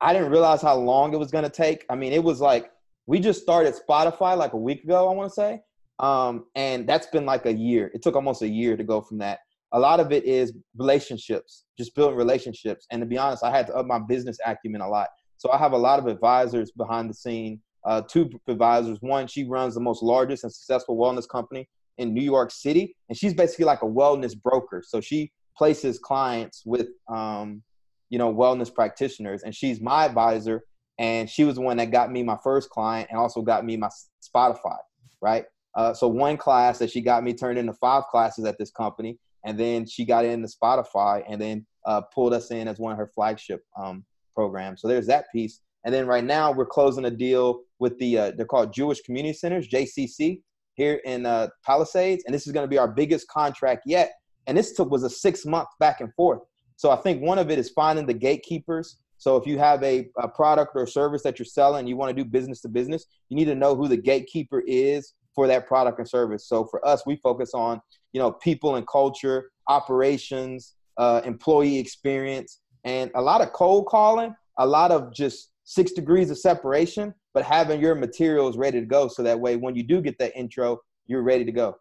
I 0.00 0.12
didn't 0.12 0.30
realize 0.30 0.62
how 0.62 0.76
long 0.76 1.12
it 1.12 1.18
was 1.18 1.30
to 1.32 1.50
take. 1.50 1.84
I 1.90 1.96
mean, 1.96 2.12
it 2.12 2.22
was 2.22 2.40
like 2.40 2.70
we 3.06 3.18
just 3.18 3.42
started 3.42 3.74
Spotify 3.74 4.36
like 4.36 4.52
a 4.52 4.58
week 4.58 4.84
ago, 4.84 5.08
I 5.08 5.14
want 5.14 5.28
to 5.30 5.34
say. 5.34 5.60
Um, 5.98 6.46
and 6.54 6.88
that's 6.88 7.08
been 7.08 7.26
like 7.26 7.46
a 7.46 7.52
year. 7.52 7.90
It 7.92 8.02
took 8.02 8.14
almost 8.14 8.42
a 8.42 8.48
year 8.48 8.76
to 8.76 8.84
go 8.84 9.00
from 9.00 9.18
that. 9.18 9.40
A 9.72 9.78
lot 9.78 9.98
of 9.98 10.12
it 10.12 10.24
is 10.24 10.52
relationships, 10.76 11.64
just 11.76 11.94
building 11.94 12.16
relationships. 12.16 12.86
And 12.90 13.00
to 13.02 13.06
be 13.06 13.18
honest, 13.18 13.42
I 13.42 13.50
had 13.50 13.66
to 13.66 13.74
up 13.74 13.86
my 13.86 13.98
business 13.98 14.38
acumen 14.46 14.80
a 14.80 14.88
lot. 14.88 15.08
So 15.38 15.50
I 15.50 15.58
have 15.58 15.72
a 15.72 15.78
lot 15.78 15.98
of 15.98 16.06
advisors 16.06 16.70
behind 16.70 17.10
the 17.10 17.14
scene 17.14 17.60
uh, 17.84 18.02
two 18.02 18.30
advisors. 18.46 18.98
One, 19.00 19.26
she 19.26 19.44
runs 19.44 19.74
the 19.74 19.80
most 19.80 20.02
largest 20.02 20.44
and 20.44 20.52
successful 20.52 20.96
wellness 20.96 21.28
company 21.28 21.68
in 21.96 22.14
New 22.14 22.22
York 22.22 22.50
City, 22.50 22.94
and 23.08 23.18
she's 23.18 23.34
basically 23.34 23.64
like 23.64 23.82
a 23.82 23.86
wellness 23.86 24.40
broker. 24.40 24.82
So 24.86 25.00
she 25.00 25.32
places 25.58 25.98
clients 25.98 26.62
with, 26.64 26.88
um, 27.08 27.62
you 28.08 28.18
know, 28.18 28.32
wellness 28.32 28.72
practitioners, 28.72 29.42
and 29.42 29.54
she's 29.54 29.80
my 29.80 30.06
advisor. 30.06 30.62
And 31.00 31.28
she 31.30 31.44
was 31.44 31.56
the 31.56 31.60
one 31.60 31.76
that 31.76 31.92
got 31.92 32.10
me 32.10 32.22
my 32.22 32.38
first 32.42 32.70
client, 32.70 33.08
and 33.10 33.18
also 33.18 33.42
got 33.42 33.64
me 33.64 33.76
my 33.76 33.90
Spotify, 34.22 34.78
right? 35.20 35.44
Uh, 35.74 35.94
so 35.94 36.08
one 36.08 36.36
class 36.36 36.78
that 36.78 36.90
she 36.90 37.00
got 37.00 37.22
me 37.22 37.34
turned 37.34 37.58
into 37.58 37.72
five 37.74 38.04
classes 38.10 38.44
at 38.44 38.58
this 38.58 38.70
company, 38.70 39.18
and 39.44 39.58
then 39.58 39.86
she 39.86 40.04
got 40.04 40.24
into 40.24 40.48
Spotify, 40.48 41.22
and 41.28 41.40
then 41.40 41.66
uh, 41.86 42.02
pulled 42.14 42.34
us 42.34 42.50
in 42.50 42.66
as 42.68 42.78
one 42.78 42.92
of 42.92 42.98
her 42.98 43.10
flagship 43.14 43.62
um, 43.80 44.04
programs. 44.34 44.80
So 44.80 44.88
there's 44.88 45.06
that 45.06 45.26
piece. 45.32 45.60
And 45.84 45.94
then 45.94 46.06
right 46.06 46.24
now 46.24 46.52
we're 46.52 46.66
closing 46.66 47.04
a 47.04 47.10
deal 47.10 47.60
with 47.78 47.98
the 47.98 48.18
uh, 48.18 48.32
they're 48.36 48.46
called 48.46 48.72
Jewish 48.72 49.00
Community 49.02 49.32
Centers 49.32 49.68
(JCC) 49.68 50.42
here 50.74 51.00
in 51.04 51.26
uh, 51.26 51.48
Palisades, 51.64 52.24
and 52.26 52.34
this 52.34 52.46
is 52.46 52.52
going 52.52 52.64
to 52.64 52.68
be 52.68 52.78
our 52.78 52.88
biggest 52.88 53.28
contract 53.28 53.82
yet. 53.86 54.12
And 54.48 54.58
this 54.58 54.72
took 54.72 54.90
was 54.90 55.04
a 55.04 55.10
six 55.10 55.46
month 55.46 55.68
back 55.78 56.00
and 56.00 56.12
forth. 56.14 56.40
So 56.76 56.90
I 56.90 56.96
think 56.96 57.22
one 57.22 57.38
of 57.38 57.50
it 57.50 57.58
is 57.58 57.70
finding 57.70 58.06
the 58.06 58.14
gatekeepers. 58.14 58.96
So 59.18 59.36
if 59.36 59.46
you 59.46 59.58
have 59.58 59.82
a, 59.82 60.08
a 60.16 60.28
product 60.28 60.72
or 60.74 60.86
service 60.86 61.22
that 61.22 61.38
you're 61.38 61.46
selling, 61.46 61.86
you 61.86 61.96
want 61.96 62.16
to 62.16 62.22
do 62.22 62.28
business 62.28 62.60
to 62.62 62.68
business, 62.68 63.06
you 63.28 63.36
need 63.36 63.46
to 63.46 63.54
know 63.54 63.76
who 63.76 63.88
the 63.88 63.96
gatekeeper 63.96 64.62
is 64.66 65.12
for 65.34 65.46
that 65.46 65.66
product 65.68 65.98
and 65.98 66.08
service. 66.08 66.48
So 66.48 66.64
for 66.64 66.84
us, 66.86 67.04
we 67.06 67.16
focus 67.16 67.52
on 67.54 67.80
you 68.12 68.20
know 68.20 68.32
people 68.32 68.76
and 68.76 68.86
culture, 68.86 69.50
operations, 69.68 70.74
uh, 70.96 71.20
employee 71.24 71.78
experience, 71.78 72.60
and 72.84 73.10
a 73.14 73.22
lot 73.22 73.40
of 73.40 73.52
cold 73.52 73.86
calling, 73.86 74.34
a 74.58 74.66
lot 74.66 74.90
of 74.90 75.12
just 75.12 75.50
six 75.64 75.92
degrees 75.92 76.30
of 76.30 76.38
separation, 76.38 77.14
but 77.34 77.44
having 77.44 77.80
your 77.80 77.94
materials 77.94 78.56
ready 78.56 78.80
to 78.80 78.86
go 78.86 79.06
so 79.06 79.22
that 79.22 79.38
way 79.38 79.56
when 79.56 79.76
you 79.76 79.82
do 79.82 80.00
get 80.00 80.18
that 80.18 80.34
intro, 80.34 80.80
you're 81.06 81.22
ready 81.22 81.44
to 81.44 81.52
go. 81.52 81.76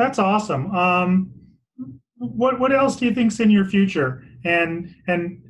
That's 0.00 0.18
awesome. 0.18 0.74
Um, 0.74 1.30
what 2.16 2.58
what 2.58 2.72
else 2.72 2.96
do 2.96 3.04
you 3.04 3.14
think's 3.14 3.38
in 3.38 3.50
your 3.50 3.66
future? 3.66 4.24
And 4.46 4.94
and 5.08 5.42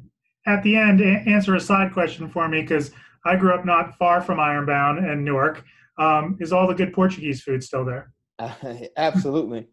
at 0.44 0.60
the 0.64 0.76
end, 0.76 1.00
answer 1.00 1.54
a 1.54 1.60
side 1.60 1.92
question 1.92 2.28
for 2.28 2.48
me 2.48 2.62
because 2.62 2.90
I 3.24 3.36
grew 3.36 3.54
up 3.54 3.64
not 3.64 3.96
far 3.96 4.20
from 4.20 4.40
Ironbound 4.40 5.06
and 5.06 5.24
Newark. 5.24 5.62
Um, 5.98 6.36
is 6.40 6.52
all 6.52 6.66
the 6.66 6.74
good 6.74 6.92
Portuguese 6.92 7.42
food 7.42 7.62
still 7.62 7.84
there? 7.84 8.12
Uh, 8.40 8.52
absolutely. 8.96 9.68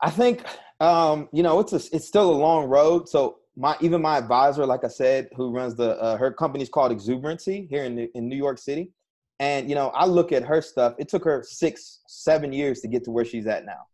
I 0.00 0.08
think 0.08 0.42
um, 0.80 1.28
you 1.30 1.42
know 1.42 1.60
it's 1.60 1.74
a, 1.74 1.82
it's 1.94 2.08
still 2.08 2.30
a 2.30 2.38
long 2.46 2.64
road. 2.64 3.10
So 3.10 3.40
my 3.58 3.76
even 3.82 4.00
my 4.00 4.16
advisor, 4.16 4.64
like 4.64 4.84
I 4.84 4.88
said, 4.88 5.28
who 5.36 5.50
runs 5.50 5.76
the 5.76 6.00
uh, 6.00 6.16
her 6.16 6.32
company's 6.32 6.70
called 6.70 6.92
Exubrancy 6.92 7.68
here 7.68 7.84
in 7.84 8.08
in 8.14 8.26
New 8.26 8.36
York 8.36 8.56
City, 8.56 8.93
and 9.40 9.68
you 9.68 9.74
know 9.74 9.88
I 9.88 10.06
look 10.06 10.32
at 10.32 10.42
her 10.44 10.62
stuff. 10.62 10.94
It 10.98 11.08
took 11.08 11.24
her 11.24 11.44
six 11.46 12.00
seven 12.06 12.52
years 12.52 12.80
to 12.80 12.88
get 12.88 13.04
to 13.04 13.10
where 13.10 13.24
she's 13.24 13.46
at 13.46 13.64
now, 13.64 13.86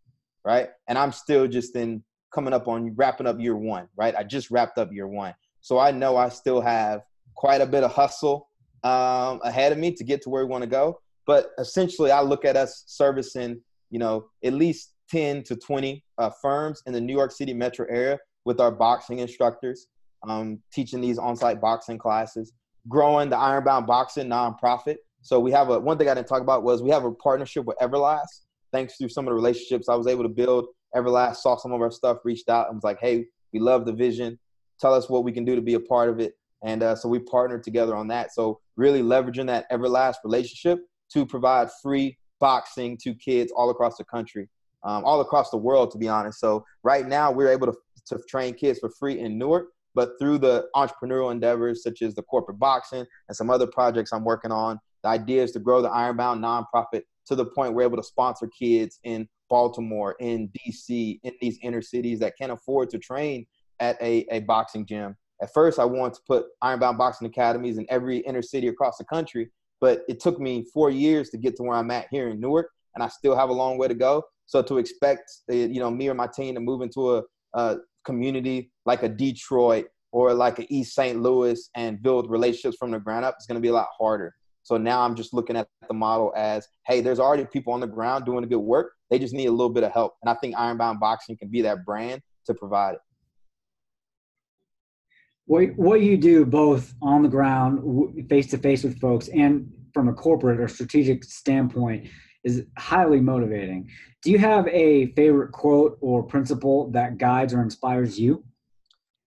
right? 0.44 0.68
And 0.88 0.98
I'm 0.98 1.12
still 1.12 1.46
just 1.46 1.76
in 1.76 2.02
coming 2.34 2.52
up 2.52 2.68
on 2.68 2.94
wrapping 2.94 3.26
up 3.26 3.40
year 3.40 3.56
one, 3.56 3.88
right? 3.96 4.14
I 4.16 4.22
just 4.22 4.50
wrapped 4.50 4.78
up 4.78 4.92
year 4.92 5.08
one, 5.08 5.34
so 5.60 5.78
I 5.78 5.90
know 5.90 6.16
I 6.16 6.28
still 6.28 6.60
have 6.60 7.02
quite 7.34 7.60
a 7.60 7.66
bit 7.66 7.82
of 7.82 7.92
hustle 7.92 8.48
um, 8.84 9.40
ahead 9.44 9.72
of 9.72 9.78
me 9.78 9.92
to 9.94 10.04
get 10.04 10.22
to 10.22 10.30
where 10.30 10.44
we 10.44 10.50
want 10.50 10.62
to 10.62 10.70
go. 10.70 11.00
But 11.26 11.50
essentially, 11.58 12.10
I 12.10 12.22
look 12.22 12.44
at 12.44 12.56
us 12.56 12.84
servicing, 12.86 13.60
you 13.90 13.98
know, 13.98 14.26
at 14.44 14.52
least 14.52 14.94
10 15.10 15.42
to 15.44 15.56
20 15.56 16.04
uh, 16.18 16.30
firms 16.42 16.82
in 16.86 16.92
the 16.92 17.00
New 17.00 17.12
York 17.14 17.32
City 17.32 17.52
metro 17.52 17.86
area 17.88 18.18
with 18.44 18.60
our 18.60 18.70
boxing 18.70 19.18
instructors, 19.18 19.86
um, 20.26 20.60
teaching 20.72 21.00
these 21.00 21.18
on-site 21.18 21.60
boxing 21.60 21.98
classes, 21.98 22.52
growing 22.88 23.28
the 23.28 23.36
Ironbound 23.36 23.86
Boxing 23.86 24.28
nonprofit. 24.28 24.96
So 25.22 25.38
we 25.40 25.50
have 25.52 25.70
a 25.70 25.78
one 25.78 25.98
thing 25.98 26.08
I 26.08 26.14
didn't 26.14 26.28
talk 26.28 26.42
about 26.42 26.62
was 26.62 26.82
we 26.82 26.90
have 26.90 27.04
a 27.04 27.12
partnership 27.12 27.64
with 27.64 27.76
Everlast. 27.78 28.46
Thanks 28.72 28.96
to 28.98 29.08
some 29.08 29.26
of 29.26 29.30
the 29.30 29.34
relationships 29.34 29.88
I 29.88 29.94
was 29.94 30.06
able 30.06 30.22
to 30.22 30.28
build, 30.28 30.66
Everlast 30.94 31.36
saw 31.36 31.56
some 31.56 31.72
of 31.72 31.80
our 31.80 31.90
stuff, 31.90 32.18
reached 32.24 32.48
out, 32.48 32.68
and 32.68 32.76
was 32.76 32.84
like, 32.84 33.00
"Hey, 33.00 33.26
we 33.52 33.60
love 33.60 33.84
the 33.84 33.92
vision. 33.92 34.38
Tell 34.80 34.94
us 34.94 35.08
what 35.08 35.24
we 35.24 35.32
can 35.32 35.44
do 35.44 35.54
to 35.54 35.62
be 35.62 35.74
a 35.74 35.80
part 35.80 36.08
of 36.08 36.20
it." 36.20 36.34
And 36.62 36.82
uh, 36.82 36.94
so 36.94 37.08
we 37.08 37.18
partnered 37.18 37.62
together 37.62 37.96
on 37.96 38.08
that. 38.08 38.32
So 38.34 38.60
really 38.76 39.02
leveraging 39.02 39.46
that 39.46 39.70
Everlast 39.70 40.16
relationship 40.24 40.80
to 41.12 41.26
provide 41.26 41.68
free 41.82 42.18
boxing 42.38 42.96
to 43.02 43.14
kids 43.14 43.52
all 43.54 43.70
across 43.70 43.96
the 43.96 44.04
country, 44.04 44.48
um, 44.84 45.04
all 45.04 45.20
across 45.20 45.50
the 45.50 45.56
world, 45.56 45.90
to 45.92 45.98
be 45.98 46.08
honest. 46.08 46.40
So 46.40 46.64
right 46.82 47.06
now 47.06 47.30
we're 47.30 47.50
able 47.50 47.66
to 47.66 47.74
to 48.06 48.18
train 48.28 48.54
kids 48.54 48.78
for 48.78 48.90
free 48.90 49.20
in 49.20 49.38
Newark. 49.38 49.68
But 49.94 50.10
through 50.20 50.38
the 50.38 50.68
entrepreneurial 50.76 51.32
endeavors 51.32 51.82
such 51.82 52.02
as 52.02 52.14
the 52.14 52.22
corporate 52.22 52.58
boxing 52.60 53.04
and 53.28 53.36
some 53.36 53.50
other 53.50 53.66
projects 53.66 54.12
I'm 54.12 54.24
working 54.24 54.52
on, 54.52 54.78
the 55.02 55.08
idea 55.08 55.42
is 55.42 55.52
to 55.52 55.60
grow 55.60 55.82
the 55.82 55.88
Ironbound 55.88 56.42
nonprofit 56.42 57.02
to 57.26 57.34
the 57.34 57.46
point 57.46 57.74
we're 57.74 57.82
able 57.82 57.96
to 57.96 58.02
sponsor 58.02 58.48
kids 58.48 58.98
in 59.04 59.28
Baltimore, 59.48 60.16
in 60.20 60.50
DC, 60.50 61.20
in 61.22 61.32
these 61.40 61.58
inner 61.62 61.82
cities 61.82 62.18
that 62.20 62.36
can't 62.38 62.52
afford 62.52 62.90
to 62.90 62.98
train 62.98 63.46
at 63.80 64.00
a, 64.00 64.26
a 64.30 64.40
boxing 64.40 64.86
gym. 64.86 65.16
At 65.42 65.52
first, 65.52 65.78
I 65.78 65.84
wanted 65.84 66.14
to 66.14 66.20
put 66.26 66.46
Ironbound 66.60 66.98
Boxing 66.98 67.26
Academies 67.26 67.78
in 67.78 67.86
every 67.88 68.18
inner 68.18 68.42
city 68.42 68.68
across 68.68 68.98
the 68.98 69.04
country, 69.04 69.50
but 69.80 70.02
it 70.08 70.20
took 70.20 70.38
me 70.38 70.66
four 70.72 70.90
years 70.90 71.30
to 71.30 71.38
get 71.38 71.56
to 71.56 71.62
where 71.62 71.76
I'm 71.76 71.90
at 71.90 72.06
here 72.10 72.28
in 72.28 72.40
Newark, 72.40 72.70
and 72.94 73.02
I 73.02 73.08
still 73.08 73.34
have 73.34 73.48
a 73.48 73.52
long 73.52 73.78
way 73.78 73.88
to 73.88 73.94
go. 73.94 74.22
So 74.46 74.62
to 74.62 74.78
expect, 74.78 75.30
uh, 75.50 75.54
you 75.54 75.80
know, 75.80 75.90
me 75.90 76.08
or 76.08 76.14
my 76.14 76.26
team 76.26 76.54
to 76.54 76.60
move 76.60 76.82
into 76.82 77.16
a, 77.16 77.22
a 77.54 77.76
community 78.04 78.70
like 78.84 79.02
a 79.02 79.08
Detroit 79.08 79.86
or 80.12 80.34
like 80.34 80.58
a 80.58 80.74
East 80.74 80.94
St. 80.94 81.22
Louis 81.22 81.70
and 81.76 82.02
build 82.02 82.28
relationships 82.30 82.76
from 82.78 82.90
the 82.90 82.98
ground 82.98 83.24
up, 83.24 83.36
is 83.38 83.46
going 83.46 83.54
to 83.54 83.62
be 83.62 83.68
a 83.68 83.72
lot 83.72 83.88
harder. 83.96 84.34
So 84.70 84.76
now 84.76 85.00
I'm 85.00 85.16
just 85.16 85.34
looking 85.34 85.56
at 85.56 85.66
the 85.88 85.94
model 85.94 86.32
as, 86.36 86.68
hey, 86.86 87.00
there's 87.00 87.18
already 87.18 87.44
people 87.44 87.72
on 87.72 87.80
the 87.80 87.88
ground 87.88 88.24
doing 88.24 88.42
the 88.42 88.46
good 88.46 88.60
work. 88.60 88.92
They 89.10 89.18
just 89.18 89.34
need 89.34 89.46
a 89.46 89.50
little 89.50 89.68
bit 89.68 89.82
of 89.82 89.90
help. 89.90 90.14
And 90.22 90.30
I 90.30 90.34
think 90.34 90.54
Ironbound 90.56 91.00
Boxing 91.00 91.36
can 91.36 91.48
be 91.48 91.60
that 91.62 91.84
brand 91.84 92.22
to 92.46 92.54
provide 92.54 92.94
it. 92.94 93.00
What, 95.46 95.74
what 95.74 96.02
you 96.02 96.16
do 96.16 96.44
both 96.44 96.94
on 97.02 97.24
the 97.24 97.28
ground, 97.28 98.28
face 98.28 98.46
to 98.52 98.58
face 98.58 98.84
with 98.84 99.00
folks, 99.00 99.26
and 99.26 99.68
from 99.92 100.06
a 100.06 100.12
corporate 100.12 100.60
or 100.60 100.68
strategic 100.68 101.24
standpoint 101.24 102.06
is 102.44 102.62
highly 102.78 103.20
motivating. 103.20 103.90
Do 104.22 104.30
you 104.30 104.38
have 104.38 104.68
a 104.68 105.06
favorite 105.14 105.50
quote 105.50 105.98
or 106.00 106.22
principle 106.22 106.92
that 106.92 107.18
guides 107.18 107.52
or 107.52 107.60
inspires 107.60 108.20
you? 108.20 108.44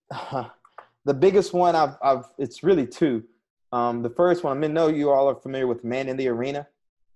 Uh, 0.09 0.45
the 1.03 1.13
biggest 1.13 1.51
one 1.51 1.75
I've, 1.75 1.97
I've 2.01 2.29
it's 2.37 2.63
really 2.63 2.87
two. 2.87 3.25
Um, 3.73 4.03
the 4.03 4.09
first 4.09 4.43
one, 4.43 4.55
I 4.55 4.59
mean, 4.59 4.73
know 4.73 4.87
you 4.87 5.09
all 5.09 5.27
are 5.29 5.35
familiar 5.35 5.67
with 5.67 5.83
Man 5.83 6.07
in 6.07 6.15
the 6.15 6.27
Arena, 6.27 6.67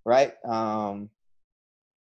right? 0.06 0.34
Um, 0.46 1.10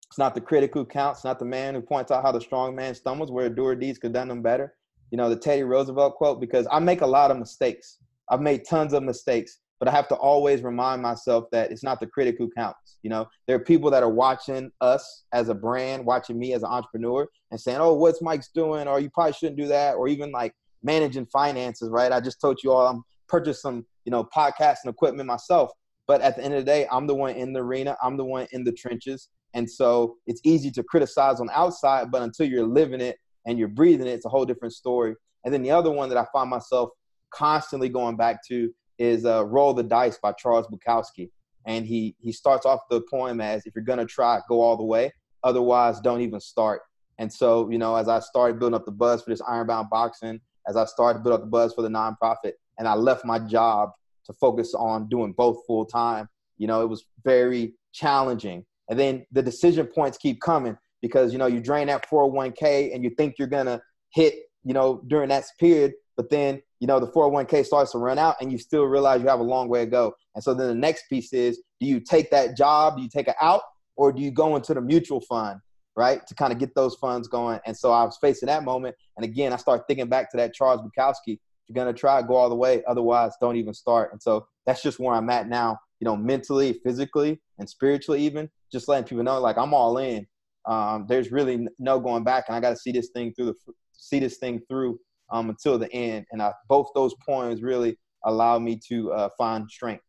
it's 0.10 0.17
not 0.17 0.36
the 0.36 0.41
critic 0.41 0.73
who 0.73 0.84
counts, 0.84 1.23
not 1.23 1.39
the 1.39 1.45
man 1.45 1.73
who 1.73 1.82
points 1.82 2.12
out 2.12 2.23
how 2.23 2.32
the 2.32 2.41
strong 2.41 2.75
man 2.75 2.95
stumbles, 2.95 3.32
where 3.32 3.45
a 3.45 3.49
doer 3.49 3.75
deeds 3.75 3.97
could 3.97 4.13
done 4.13 4.27
them 4.27 4.41
better. 4.41 4.73
You 5.12 5.17
know, 5.17 5.30
the 5.30 5.36
Teddy 5.36 5.63
Roosevelt 5.63 6.15
quote, 6.15 6.41
because 6.41 6.67
I 6.71 6.80
make 6.80 7.01
a 7.01 7.08
lot 7.08 7.32
of 7.32 7.38
mistakes. 7.38 7.99
I've 8.30 8.41
made 8.41 8.65
tons 8.67 8.93
of 8.93 9.04
mistakes 9.04 9.60
but 9.82 9.88
I 9.88 9.91
have 9.93 10.08
to 10.10 10.15
always 10.15 10.62
remind 10.62 11.01
myself 11.01 11.45
that 11.51 11.71
it's 11.71 11.84
not 11.84 11.99
the 11.99 12.06
critic 12.06 12.36
who 12.38 12.51
counts. 12.51 12.99
You 13.01 13.10
know, 13.10 13.27
there 13.47 13.56
are 13.56 13.63
people 13.63 13.89
that 13.89 14.04
are 14.04 14.12
watching 14.12 14.71
us 14.80 15.23
as 15.34 15.49
a 15.49 15.56
brand, 15.56 16.06
watching 16.06 16.38
me 16.38 16.54
as 16.54 16.62
an 16.62 16.69
entrepreneur, 16.69 17.27
and 17.49 17.60
saying, 17.60 17.80
"Oh, 17.82 17.95
what's 17.95 18.21
Mike's 18.21 18.49
doing?" 18.49 18.88
or 18.88 18.99
"You 18.99 19.10
probably 19.10 19.34
shouldn't 19.34 19.58
do 19.58 19.65
that," 19.69 19.95
or 19.95 20.08
even 20.08 20.32
like 20.32 20.54
managing 20.84 21.25
finances. 21.25 21.89
Right? 21.89 22.12
I 22.12 22.21
just 22.21 22.39
told 22.39 22.60
you 22.63 22.71
all 22.71 22.86
I'm 22.86 23.04
purchased 23.27 23.63
some, 23.63 23.88
you 24.05 24.11
know, 24.11 24.23
podcasting 24.35 24.87
equipment 24.87 25.27
myself. 25.27 25.71
But 26.07 26.21
at 26.21 26.35
the 26.35 26.43
end 26.43 26.53
of 26.53 26.61
the 26.61 26.65
day, 26.65 26.87
I'm 26.91 27.07
the 27.07 27.15
one 27.15 27.35
in 27.35 27.53
the 27.53 27.61
arena. 27.61 27.97
I'm 28.03 28.17
the 28.17 28.25
one 28.25 28.47
in 28.51 28.63
the 28.63 28.71
trenches. 28.71 29.29
And 29.53 29.69
so 29.69 30.15
it's 30.27 30.41
easy 30.43 30.71
to 30.71 30.83
criticize 30.83 31.39
on 31.39 31.49
outside, 31.53 32.11
but 32.11 32.21
until 32.21 32.47
you're 32.47 32.65
living 32.65 33.01
it 33.01 33.17
and 33.45 33.59
you're 33.59 33.67
breathing 33.67 34.07
it, 34.07 34.11
it's 34.11 34.25
a 34.25 34.29
whole 34.29 34.45
different 34.45 34.73
story. 34.73 35.15
And 35.43 35.53
then 35.53 35.61
the 35.61 35.71
other 35.71 35.91
one 35.91 36.09
that 36.09 36.17
I 36.17 36.25
find 36.31 36.49
myself 36.49 36.89
constantly 37.33 37.89
going 37.89 38.17
back 38.17 38.45
to 38.47 38.71
is 38.99 39.25
uh, 39.25 39.45
"Roll 39.45 39.73
the 39.73 39.83
Dice" 39.83 40.19
by 40.21 40.33
Charles 40.33 40.67
Bukowski, 40.67 41.31
and 41.65 41.85
he 41.85 42.15
he 42.19 42.31
starts 42.31 42.65
off 42.65 42.81
the 42.89 43.01
poem 43.09 43.41
as, 43.41 43.65
"If 43.65 43.73
you're 43.75 43.83
gonna 43.83 44.05
try, 44.05 44.39
go 44.47 44.61
all 44.61 44.77
the 44.77 44.83
way. 44.83 45.11
Otherwise, 45.43 45.99
don't 45.99 46.21
even 46.21 46.39
start." 46.39 46.81
And 47.17 47.31
so, 47.31 47.69
you 47.69 47.77
know, 47.77 47.95
as 47.95 48.07
I 48.07 48.19
started 48.19 48.59
building 48.59 48.75
up 48.75 48.85
the 48.85 48.91
buzz 48.91 49.23
for 49.23 49.31
this 49.31 49.41
Ironbound 49.41 49.89
boxing, 49.89 50.39
as 50.67 50.75
I 50.75 50.85
started 50.85 51.19
to 51.19 51.23
build 51.23 51.35
up 51.35 51.41
the 51.41 51.47
buzz 51.47 51.73
for 51.73 51.81
the 51.81 51.89
nonprofit, 51.89 52.53
and 52.77 52.88
I 52.88 52.95
left 52.95 53.25
my 53.25 53.39
job 53.39 53.91
to 54.25 54.34
focus 54.34 54.73
on 54.73 55.07
doing 55.10 55.34
both 55.34 55.65
full 55.65 55.86
time, 55.86 56.27
you 56.57 56.67
know, 56.67 56.81
it 56.81 56.89
was 56.89 57.05
very 57.23 57.73
challenging. 57.93 58.65
And 58.89 58.99
then 58.99 59.25
the 59.31 59.41
decision 59.41 59.88
points 59.88 60.17
keep 60.17 60.41
coming 60.41 60.77
because 61.01 61.34
you 61.34 61.39
know 61.39 61.47
you 61.47 61.60
drain 61.60 61.88
that 61.88 62.07
401k 62.10 62.93
and 62.93 63.03
you 63.03 63.10
think 63.12 63.36
you're 63.39 63.47
gonna 63.47 63.81
hit, 64.13 64.36
you 64.63 64.73
know, 64.73 65.01
during 65.07 65.29
that 65.29 65.45
period, 65.60 65.93
but 66.15 66.29
then 66.29 66.62
you 66.79 66.88
know 66.88 66.99
the 66.99 67.07
401k 67.07 67.65
starts 67.65 67.91
to 67.93 67.97
run 67.97 68.19
out 68.19 68.36
and 68.41 68.51
you 68.51 68.57
still 68.57 68.84
realize 68.84 69.21
you 69.21 69.27
have 69.27 69.39
a 69.39 69.43
long 69.43 69.69
way 69.69 69.86
to 69.86 69.89
go. 69.89 70.13
And 70.36 70.43
so 70.43 70.53
then 70.53 70.67
the 70.67 70.75
next 70.75 71.03
piece 71.10 71.34
is 71.34 71.62
do 71.79 71.88
you 71.88 71.99
take 71.99 72.29
that 72.31 72.55
job? 72.55 72.97
Do 72.97 73.03
you 73.03 73.10
take 73.10 73.27
it 73.27 73.36
out? 73.41 73.62
Or 73.95 74.12
do 74.12 74.21
you 74.21 74.31
go 74.31 74.55
into 74.55 74.73
the 74.73 74.81
mutual 74.81 75.21
fund 75.21 75.60
right 75.97 76.25
to 76.27 76.36
kind 76.36 76.53
of 76.53 76.60
get 76.60 76.73
those 76.75 76.95
funds 76.95 77.27
going? 77.27 77.60
And 77.65 77.75
so 77.75 77.91
i 77.91 78.03
was 78.03 78.17
facing 78.21 78.47
that 78.47 78.63
moment. 78.63 78.95
And 79.17 79.25
again 79.25 79.53
i 79.53 79.55
start 79.55 79.84
thinking 79.88 80.10
back 80.10 80.29
to 80.31 80.38
that 80.38 80.53
charles 80.53 80.81
bukowski 80.81 81.39
you're 81.73 81.88
to 81.88 81.99
try 81.99 82.21
go 82.21 82.36
all 82.36 82.49
the 82.49 82.55
way 82.55 82.84
otherwise 82.88 83.34
don't 83.41 83.55
even 83.55 83.73
start 83.73 84.12
and 84.12 84.21
so 84.21 84.45
that's 84.65 84.81
just 84.81 84.99
where 84.99 85.15
i'm 85.15 85.29
at 85.29 85.47
now 85.47 85.77
you 86.01 86.05
know, 86.05 86.17
mentally, 86.17 86.73
physically, 86.84 87.39
and 87.60 87.69
spiritually, 87.69 88.21
even 88.21 88.49
just 88.71 88.88
letting 88.88 89.07
people 89.07 89.23
know, 89.23 89.39
like, 89.39 89.57
I'm 89.57 89.73
all 89.73 89.99
in. 89.99 90.25
Um, 90.65 91.05
there's 91.07 91.31
really 91.31 91.67
no 91.79 91.99
going 91.99 92.23
back, 92.23 92.45
and 92.47 92.55
I 92.55 92.60
got 92.60 92.71
to 92.71 92.75
see 92.75 92.91
this 92.91 93.10
thing 93.13 93.34
through 93.34 93.45
the 93.45 93.73
see 93.93 94.19
this 94.19 94.38
thing 94.38 94.62
through 94.67 94.99
um, 95.31 95.49
until 95.49 95.77
the 95.77 95.91
end. 95.93 96.25
And 96.31 96.41
I, 96.41 96.53
both 96.67 96.89
those 96.95 97.13
points 97.23 97.62
really 97.62 97.97
allow 98.25 98.57
me 98.57 98.79
to 98.89 99.12
uh, 99.13 99.29
find 99.38 99.69
strength. 99.69 100.03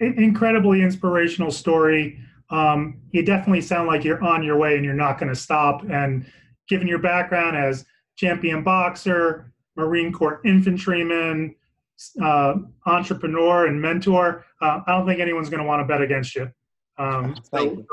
Incredibly 0.00 0.82
inspirational 0.82 1.52
story. 1.52 2.18
Um, 2.50 3.00
you 3.12 3.24
definitely 3.24 3.60
sound 3.60 3.86
like 3.86 4.02
you're 4.02 4.22
on 4.22 4.42
your 4.42 4.58
way 4.58 4.74
and 4.74 4.84
you're 4.84 4.94
not 4.94 5.18
going 5.18 5.32
to 5.32 5.38
stop. 5.38 5.82
And 5.88 6.26
given 6.68 6.88
your 6.88 6.98
background 6.98 7.56
as 7.56 7.84
champion 8.16 8.64
boxer, 8.64 9.52
Marine 9.76 10.12
Corps 10.12 10.40
infantryman, 10.44 11.54
uh, 12.22 12.54
entrepreneur, 12.86 13.66
and 13.66 13.80
mentor, 13.80 14.44
uh, 14.60 14.80
I 14.86 14.92
don't 14.92 15.06
think 15.06 15.20
anyone's 15.20 15.48
going 15.48 15.62
to 15.62 15.66
want 15.66 15.80
to 15.80 15.86
bet 15.86 16.00
against 16.00 16.34
you. 16.34 16.50
Um, 16.98 17.36
so, 17.54 17.84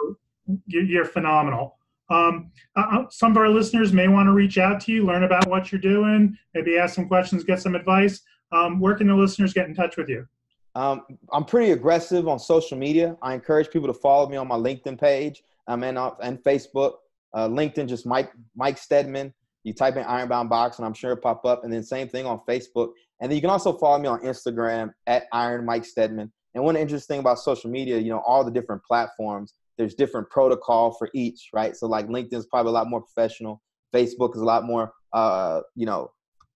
you're 0.68 1.06
phenomenal. 1.06 1.78
Um, 2.10 2.52
uh, 2.76 2.86
uh, 2.92 3.06
some 3.10 3.32
of 3.32 3.38
our 3.38 3.50
listeners 3.50 3.94
may 3.94 4.08
want 4.08 4.28
to 4.28 4.34
reach 4.34 4.58
out 4.58 4.82
to 4.82 4.92
you, 4.92 5.06
learn 5.06 5.24
about 5.24 5.48
what 5.48 5.72
you're 5.72 5.82
doing, 5.82 6.38
maybe 6.54 6.78
ask 6.78 6.96
some 6.96 7.08
questions, 7.08 7.44
get 7.44 7.62
some 7.62 7.74
advice. 7.74 8.22
Um, 8.52 8.82
where 8.82 8.96
can 8.96 9.08
the 9.08 9.16
listeners 9.16 9.54
get 9.54 9.68
in 9.68 9.74
touch 9.74 9.96
with 9.96 10.10
you? 10.10 10.28
Um, 10.76 11.04
I'm 11.32 11.46
pretty 11.46 11.72
aggressive 11.72 12.28
on 12.28 12.38
social 12.38 12.78
media. 12.78 13.18
I 13.22 13.34
encourage 13.34 13.70
people 13.70 13.88
to 13.88 13.94
follow 13.94 14.28
me 14.28 14.38
on 14.38 14.48
my 14.48 14.56
LinkedIn 14.56 15.00
page 15.00 15.44
um, 15.68 15.84
and, 15.84 15.98
and 16.22 16.42
Facebook. 16.44 16.96
Uh, 17.34 17.48
LinkedIn, 17.48 17.88
just 17.88 18.06
Mike 18.06 18.32
Mike 18.56 18.78
Steadman. 18.78 19.34
You 19.64 19.74
type 19.74 19.96
in 19.96 20.04
Ironbound 20.04 20.50
Box, 20.50 20.78
and 20.78 20.86
I'm 20.86 20.94
sure 20.94 21.12
it'll 21.12 21.22
pop 21.22 21.46
up. 21.46 21.64
And 21.64 21.72
then 21.72 21.84
same 21.84 22.08
thing 22.08 22.26
on 22.26 22.40
Facebook. 22.48 22.92
And 23.20 23.30
then 23.30 23.36
you 23.36 23.42
can 23.42 23.50
also 23.50 23.78
follow 23.78 24.00
me 24.00 24.08
on 24.08 24.22
Instagram 24.22 24.92
at 25.08 25.26
Iron 25.32 25.66
Mike 25.66 25.86
Steadman. 25.86 26.32
And 26.54 26.64
one 26.64 26.76
interesting 26.76 27.16
thing 27.16 27.20
about 27.20 27.40
social 27.40 27.70
media, 27.70 27.98
you 27.98 28.10
know, 28.10 28.22
all 28.26 28.44
the 28.44 28.52
different 28.52 28.84
platforms, 28.84 29.54
there's 29.78 29.96
different 29.96 30.30
protocol 30.30 30.92
for 30.92 31.10
each, 31.14 31.50
right? 31.54 31.76
So 31.76 31.88
like 31.88 32.08
LinkedIn 32.08 32.34
is 32.34 32.48
probably 32.48 32.72
a 32.72 32.74
lot 32.74 32.90
more 32.90 33.02
professional. 33.02 33.62
Facebook 33.94 34.36
is 34.36 34.42
a 34.42 34.46
lot 34.46 34.64
more, 34.66 34.92
uh, 35.14 35.62
you 35.76 35.86
know, 35.86 36.12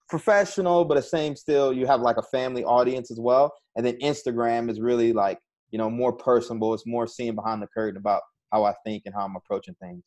professional, 0.09 0.85
but 0.85 0.95
the 0.95 1.01
same 1.01 1.35
still, 1.35 1.71
you 1.71 1.87
have 1.87 2.01
like 2.01 2.17
a 2.17 2.23
family 2.23 2.63
audience 2.63 3.09
as 3.11 3.19
well. 3.19 3.53
And 3.75 3.85
then 3.85 3.97
Instagram 4.01 4.69
is 4.69 4.79
really 4.79 5.13
like, 5.13 5.39
you 5.71 5.77
know, 5.77 5.89
more 5.89 6.13
personable. 6.13 6.73
It's 6.73 6.85
more 6.85 7.07
seeing 7.07 7.35
behind 7.35 7.61
the 7.61 7.67
curtain 7.67 7.97
about 7.97 8.21
how 8.51 8.63
I 8.63 8.73
think 8.85 9.03
and 9.05 9.15
how 9.15 9.25
I'm 9.25 9.35
approaching 9.35 9.75
things. 9.81 10.03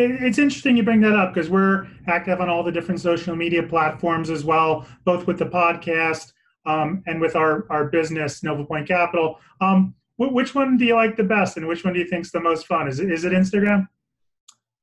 It's 0.00 0.38
interesting 0.38 0.76
you 0.76 0.84
bring 0.84 1.00
that 1.00 1.16
up 1.16 1.34
because 1.34 1.50
we're 1.50 1.88
active 2.06 2.40
on 2.40 2.48
all 2.48 2.62
the 2.62 2.70
different 2.70 3.00
social 3.00 3.34
media 3.34 3.64
platforms 3.64 4.30
as 4.30 4.44
well, 4.44 4.86
both 5.04 5.26
with 5.26 5.38
the 5.38 5.46
podcast 5.46 6.32
um, 6.66 7.02
and 7.06 7.20
with 7.20 7.34
our, 7.34 7.66
our 7.68 7.86
business, 7.86 8.44
Nova 8.44 8.64
Point 8.64 8.86
Capital. 8.86 9.40
Um, 9.60 9.94
which 10.16 10.54
one 10.54 10.76
do 10.76 10.84
you 10.84 10.94
like 10.94 11.16
the 11.16 11.24
best, 11.24 11.56
and 11.56 11.66
which 11.66 11.84
one 11.84 11.94
do 11.94 12.00
you 12.00 12.06
think 12.06 12.24
is 12.24 12.32
the 12.32 12.40
most 12.40 12.66
fun? 12.66 12.88
Is 12.88 13.00
it 13.00 13.10
is 13.10 13.24
it 13.24 13.32
Instagram? 13.32 13.88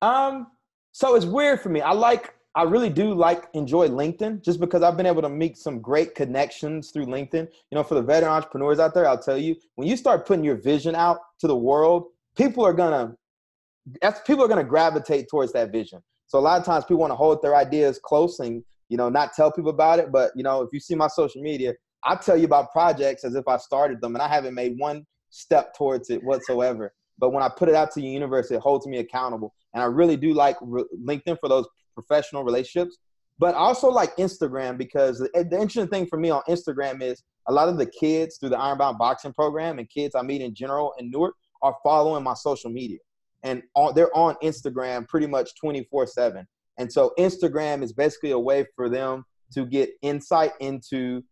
Um, 0.01 0.47
so 0.91 1.15
it's 1.15 1.25
weird 1.25 1.61
for 1.61 1.69
me. 1.69 1.81
I 1.81 1.91
like, 1.91 2.33
I 2.53 2.63
really 2.63 2.89
do 2.89 3.13
like 3.13 3.47
enjoy 3.53 3.89
LinkedIn 3.89 4.43
just 4.43 4.59
because 4.59 4.81
I've 4.81 4.95
been 4.95 5.05
able 5.05 5.21
to 5.21 5.29
make 5.29 5.57
some 5.57 5.81
great 5.81 6.15
connections 6.15 6.91
through 6.91 7.05
LinkedIn. 7.07 7.47
You 7.71 7.75
know, 7.75 7.83
for 7.83 7.95
the 7.95 8.01
veteran 8.01 8.31
entrepreneurs 8.31 8.79
out 8.79 8.93
there, 8.93 9.07
I'll 9.07 9.21
tell 9.21 9.37
you, 9.37 9.55
when 9.75 9.87
you 9.87 9.97
start 9.97 10.25
putting 10.25 10.43
your 10.43 10.55
vision 10.55 10.95
out 10.95 11.19
to 11.39 11.47
the 11.47 11.55
world, 11.55 12.07
people 12.37 12.65
are 12.65 12.73
gonna, 12.73 13.15
that's 14.01 14.21
people 14.21 14.43
are 14.43 14.47
gonna 14.47 14.63
gravitate 14.63 15.27
towards 15.29 15.53
that 15.53 15.71
vision. 15.71 16.01
So 16.27 16.39
a 16.39 16.41
lot 16.41 16.59
of 16.59 16.65
times 16.65 16.85
people 16.85 17.01
want 17.01 17.11
to 17.11 17.15
hold 17.15 17.41
their 17.41 17.55
ideas 17.55 17.99
close 18.03 18.39
and 18.39 18.63
you 18.89 18.97
know 18.97 19.09
not 19.09 19.33
tell 19.33 19.51
people 19.51 19.71
about 19.71 19.99
it. 19.99 20.11
But 20.11 20.31
you 20.35 20.43
know, 20.43 20.61
if 20.61 20.69
you 20.73 20.79
see 20.79 20.95
my 20.95 21.07
social 21.07 21.41
media, 21.41 21.73
I 22.03 22.15
tell 22.15 22.37
you 22.37 22.45
about 22.45 22.71
projects 22.71 23.23
as 23.23 23.35
if 23.35 23.47
I 23.47 23.57
started 23.57 24.01
them, 24.01 24.15
and 24.15 24.21
I 24.21 24.27
haven't 24.27 24.55
made 24.55 24.75
one 24.77 25.05
step 25.29 25.75
towards 25.75 26.09
it 26.09 26.23
whatsoever. 26.23 26.93
But 27.17 27.31
when 27.31 27.43
I 27.43 27.49
put 27.49 27.69
it 27.69 27.75
out 27.75 27.91
to 27.91 28.01
the 28.01 28.07
universe, 28.07 28.51
it 28.51 28.59
holds 28.59 28.87
me 28.87 28.97
accountable. 28.97 29.53
And 29.73 29.81
I 29.81 29.85
really 29.85 30.17
do 30.17 30.33
like 30.33 30.57
re- 30.61 30.85
LinkedIn 31.01 31.37
for 31.39 31.49
those 31.49 31.65
professional 31.93 32.43
relationships. 32.43 32.97
But 33.37 33.55
also 33.55 33.89
like 33.89 34.15
Instagram 34.15 34.77
because 34.77 35.19
the, 35.19 35.29
the 35.33 35.55
interesting 35.55 35.87
thing 35.87 36.07
for 36.07 36.17
me 36.17 36.29
on 36.29 36.41
Instagram 36.47 37.01
is 37.01 37.21
a 37.47 37.53
lot 37.53 37.67
of 37.67 37.77
the 37.77 37.85
kids 37.85 38.37
through 38.37 38.49
the 38.49 38.57
Ironbound 38.57 38.97
boxing 38.97 39.33
program 39.33 39.77
and 39.77 39.89
kids 39.89 40.15
I 40.15 40.21
meet 40.21 40.41
in 40.41 40.55
general 40.55 40.93
in 40.99 41.11
Newark 41.11 41.35
are 41.61 41.75
following 41.83 42.23
my 42.23 42.33
social 42.33 42.69
media. 42.69 42.99
And 43.45 43.63
on, 43.75 43.95
they're 43.95 44.15
on 44.15 44.35
Instagram 44.43 45.07
pretty 45.07 45.27
much 45.27 45.51
24 45.55 46.07
7. 46.07 46.45
And 46.77 46.91
so 46.91 47.13
Instagram 47.17 47.81
is 47.83 47.93
basically 47.93 48.31
a 48.31 48.39
way 48.39 48.65
for 48.75 48.89
them 48.89 49.23
to 49.53 49.65
get 49.65 49.91
insight 50.01 50.51
into, 50.59 51.23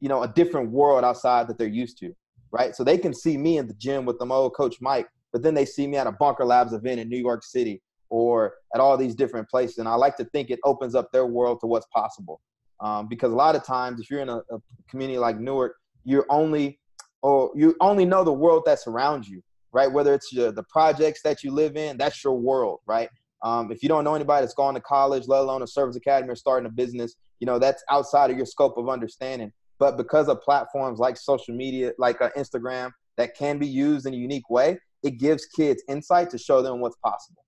you 0.00 0.08
know, 0.08 0.24
a 0.24 0.28
different 0.28 0.70
world 0.72 1.04
outside 1.04 1.46
that 1.46 1.58
they're 1.58 1.68
used 1.68 1.98
to 1.98 2.12
right? 2.52 2.74
So 2.74 2.84
they 2.84 2.98
can 2.98 3.14
see 3.14 3.36
me 3.36 3.58
in 3.58 3.66
the 3.66 3.74
gym 3.74 4.04
with 4.04 4.18
the 4.18 4.26
old 4.26 4.54
coach 4.54 4.76
Mike, 4.80 5.08
but 5.32 5.42
then 5.42 5.54
they 5.54 5.64
see 5.64 5.86
me 5.86 5.96
at 5.96 6.06
a 6.06 6.12
Bunker 6.12 6.44
Labs 6.44 6.72
event 6.72 7.00
in 7.00 7.08
New 7.08 7.18
York 7.18 7.44
City 7.44 7.82
or 8.08 8.54
at 8.74 8.80
all 8.80 8.96
these 8.96 9.14
different 9.14 9.48
places. 9.48 9.78
And 9.78 9.88
I 9.88 9.94
like 9.94 10.16
to 10.16 10.24
think 10.26 10.50
it 10.50 10.58
opens 10.64 10.94
up 10.94 11.12
their 11.12 11.26
world 11.26 11.60
to 11.60 11.66
what's 11.66 11.86
possible. 11.86 12.40
Um, 12.80 13.08
because 13.08 13.32
a 13.32 13.36
lot 13.36 13.54
of 13.54 13.62
times, 13.62 14.00
if 14.00 14.10
you're 14.10 14.20
in 14.20 14.30
a, 14.30 14.38
a 14.38 14.58
community 14.88 15.18
like 15.18 15.38
Newark, 15.38 15.76
you're 16.04 16.26
only 16.30 16.78
or 17.22 17.50
you 17.54 17.76
only 17.82 18.06
know 18.06 18.24
the 18.24 18.32
world 18.32 18.62
that's 18.64 18.86
around 18.86 19.28
you, 19.28 19.42
right? 19.72 19.90
Whether 19.90 20.14
it's 20.14 20.32
your, 20.32 20.52
the 20.52 20.64
projects 20.64 21.22
that 21.22 21.42
you 21.44 21.52
live 21.52 21.76
in, 21.76 21.96
that's 21.96 22.22
your 22.24 22.38
world, 22.38 22.80
right? 22.86 23.08
Um, 23.42 23.72
if 23.72 23.82
you 23.82 23.88
don't 23.88 24.04
know 24.04 24.14
anybody 24.14 24.42
that's 24.42 24.54
gone 24.54 24.74
to 24.74 24.80
college, 24.80 25.26
let 25.26 25.40
alone 25.40 25.62
a 25.62 25.66
service 25.66 25.96
academy 25.96 26.30
or 26.30 26.36
starting 26.36 26.66
a 26.66 26.70
business, 26.70 27.14
you 27.38 27.46
know 27.46 27.58
that's 27.58 27.82
outside 27.90 28.30
of 28.30 28.36
your 28.36 28.46
scope 28.46 28.76
of 28.76 28.88
understanding. 28.88 29.50
But 29.78 29.96
because 29.96 30.28
of 30.28 30.42
platforms 30.42 30.98
like 30.98 31.16
social 31.16 31.54
media, 31.54 31.92
like 31.98 32.20
uh, 32.20 32.28
Instagram, 32.36 32.90
that 33.16 33.34
can 33.34 33.58
be 33.58 33.66
used 33.66 34.06
in 34.06 34.12
a 34.12 34.16
unique 34.16 34.50
way, 34.50 34.78
it 35.02 35.18
gives 35.18 35.46
kids 35.46 35.82
insight 35.88 36.28
to 36.30 36.38
show 36.38 36.60
them 36.60 36.80
what's 36.80 36.96
possible. 36.96 37.42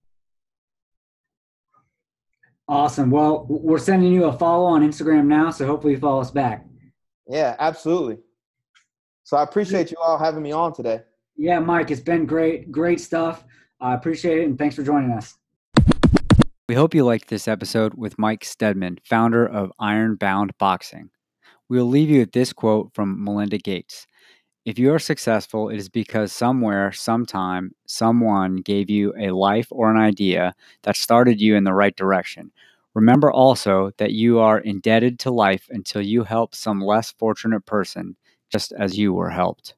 Awesome. 2.68 3.10
Well, 3.10 3.46
we're 3.48 3.78
sending 3.78 4.12
you 4.12 4.24
a 4.24 4.32
follow 4.32 4.64
on 4.64 4.82
Instagram 4.82 5.26
now, 5.26 5.50
so 5.50 5.66
hopefully 5.66 5.92
you 5.92 5.98
follow 5.98 6.20
us 6.20 6.30
back. 6.30 6.64
Yeah, 7.28 7.54
absolutely. 7.58 8.18
So 9.24 9.36
I 9.36 9.42
appreciate 9.42 9.90
you 9.90 9.98
all 10.02 10.18
having 10.18 10.42
me 10.42 10.52
on 10.52 10.72
today. 10.72 11.00
Yeah, 11.36 11.58
Mike, 11.58 11.90
it's 11.90 12.00
been 12.00 12.26
great, 12.26 12.70
great 12.70 13.00
stuff. 13.00 13.44
I 13.80 13.94
appreciate 13.94 14.38
it, 14.38 14.44
and 14.44 14.58
thanks 14.58 14.76
for 14.76 14.82
joining 14.82 15.10
us. 15.10 15.34
We 16.68 16.76
hope 16.76 16.94
you 16.94 17.04
liked 17.04 17.28
this 17.28 17.48
episode 17.48 17.94
with 17.94 18.18
Mike 18.18 18.44
Steadman, 18.44 18.98
founder 19.04 19.44
of 19.44 19.72
Ironbound 19.78 20.56
Boxing. 20.58 21.10
We'll 21.68 21.86
leave 21.86 22.08
you 22.08 22.20
with 22.20 22.32
this 22.32 22.52
quote 22.52 22.92
from 22.94 23.22
Melinda 23.24 23.58
Gates 23.58 24.06
If 24.64 24.78
you 24.78 24.92
are 24.94 24.98
successful, 24.98 25.68
it 25.68 25.76
is 25.76 25.88
because 25.88 26.32
somewhere, 26.32 26.92
sometime, 26.92 27.72
someone 27.86 28.56
gave 28.56 28.88
you 28.88 29.12
a 29.18 29.30
life 29.30 29.66
or 29.70 29.90
an 29.90 29.96
idea 29.96 30.54
that 30.82 30.96
started 30.96 31.40
you 31.40 31.56
in 31.56 31.64
the 31.64 31.74
right 31.74 31.96
direction. 31.96 32.52
Remember 32.94 33.32
also 33.32 33.90
that 33.96 34.12
you 34.12 34.38
are 34.38 34.60
indebted 34.60 35.18
to 35.20 35.30
life 35.30 35.66
until 35.70 36.02
you 36.02 36.24
help 36.24 36.54
some 36.54 36.80
less 36.80 37.10
fortunate 37.10 37.66
person, 37.66 38.16
just 38.50 38.72
as 38.72 38.98
you 38.98 39.12
were 39.12 39.30
helped. 39.30 39.74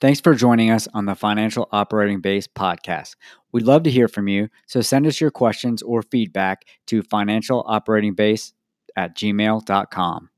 Thanks 0.00 0.20
for 0.20 0.34
joining 0.34 0.70
us 0.70 0.88
on 0.92 1.06
the 1.06 1.14
Financial 1.14 1.68
Operating 1.72 2.20
Base 2.20 2.46
podcast. 2.46 3.16
We'd 3.52 3.64
love 3.64 3.84
to 3.84 3.90
hear 3.90 4.08
from 4.08 4.28
you, 4.28 4.48
so 4.66 4.80
send 4.80 5.06
us 5.06 5.20
your 5.20 5.30
questions 5.30 5.82
or 5.82 6.02
feedback 6.02 6.64
to 6.88 7.02
financialoperatingbase 7.02 8.52
at 8.96 9.16
gmail.com. 9.16 10.30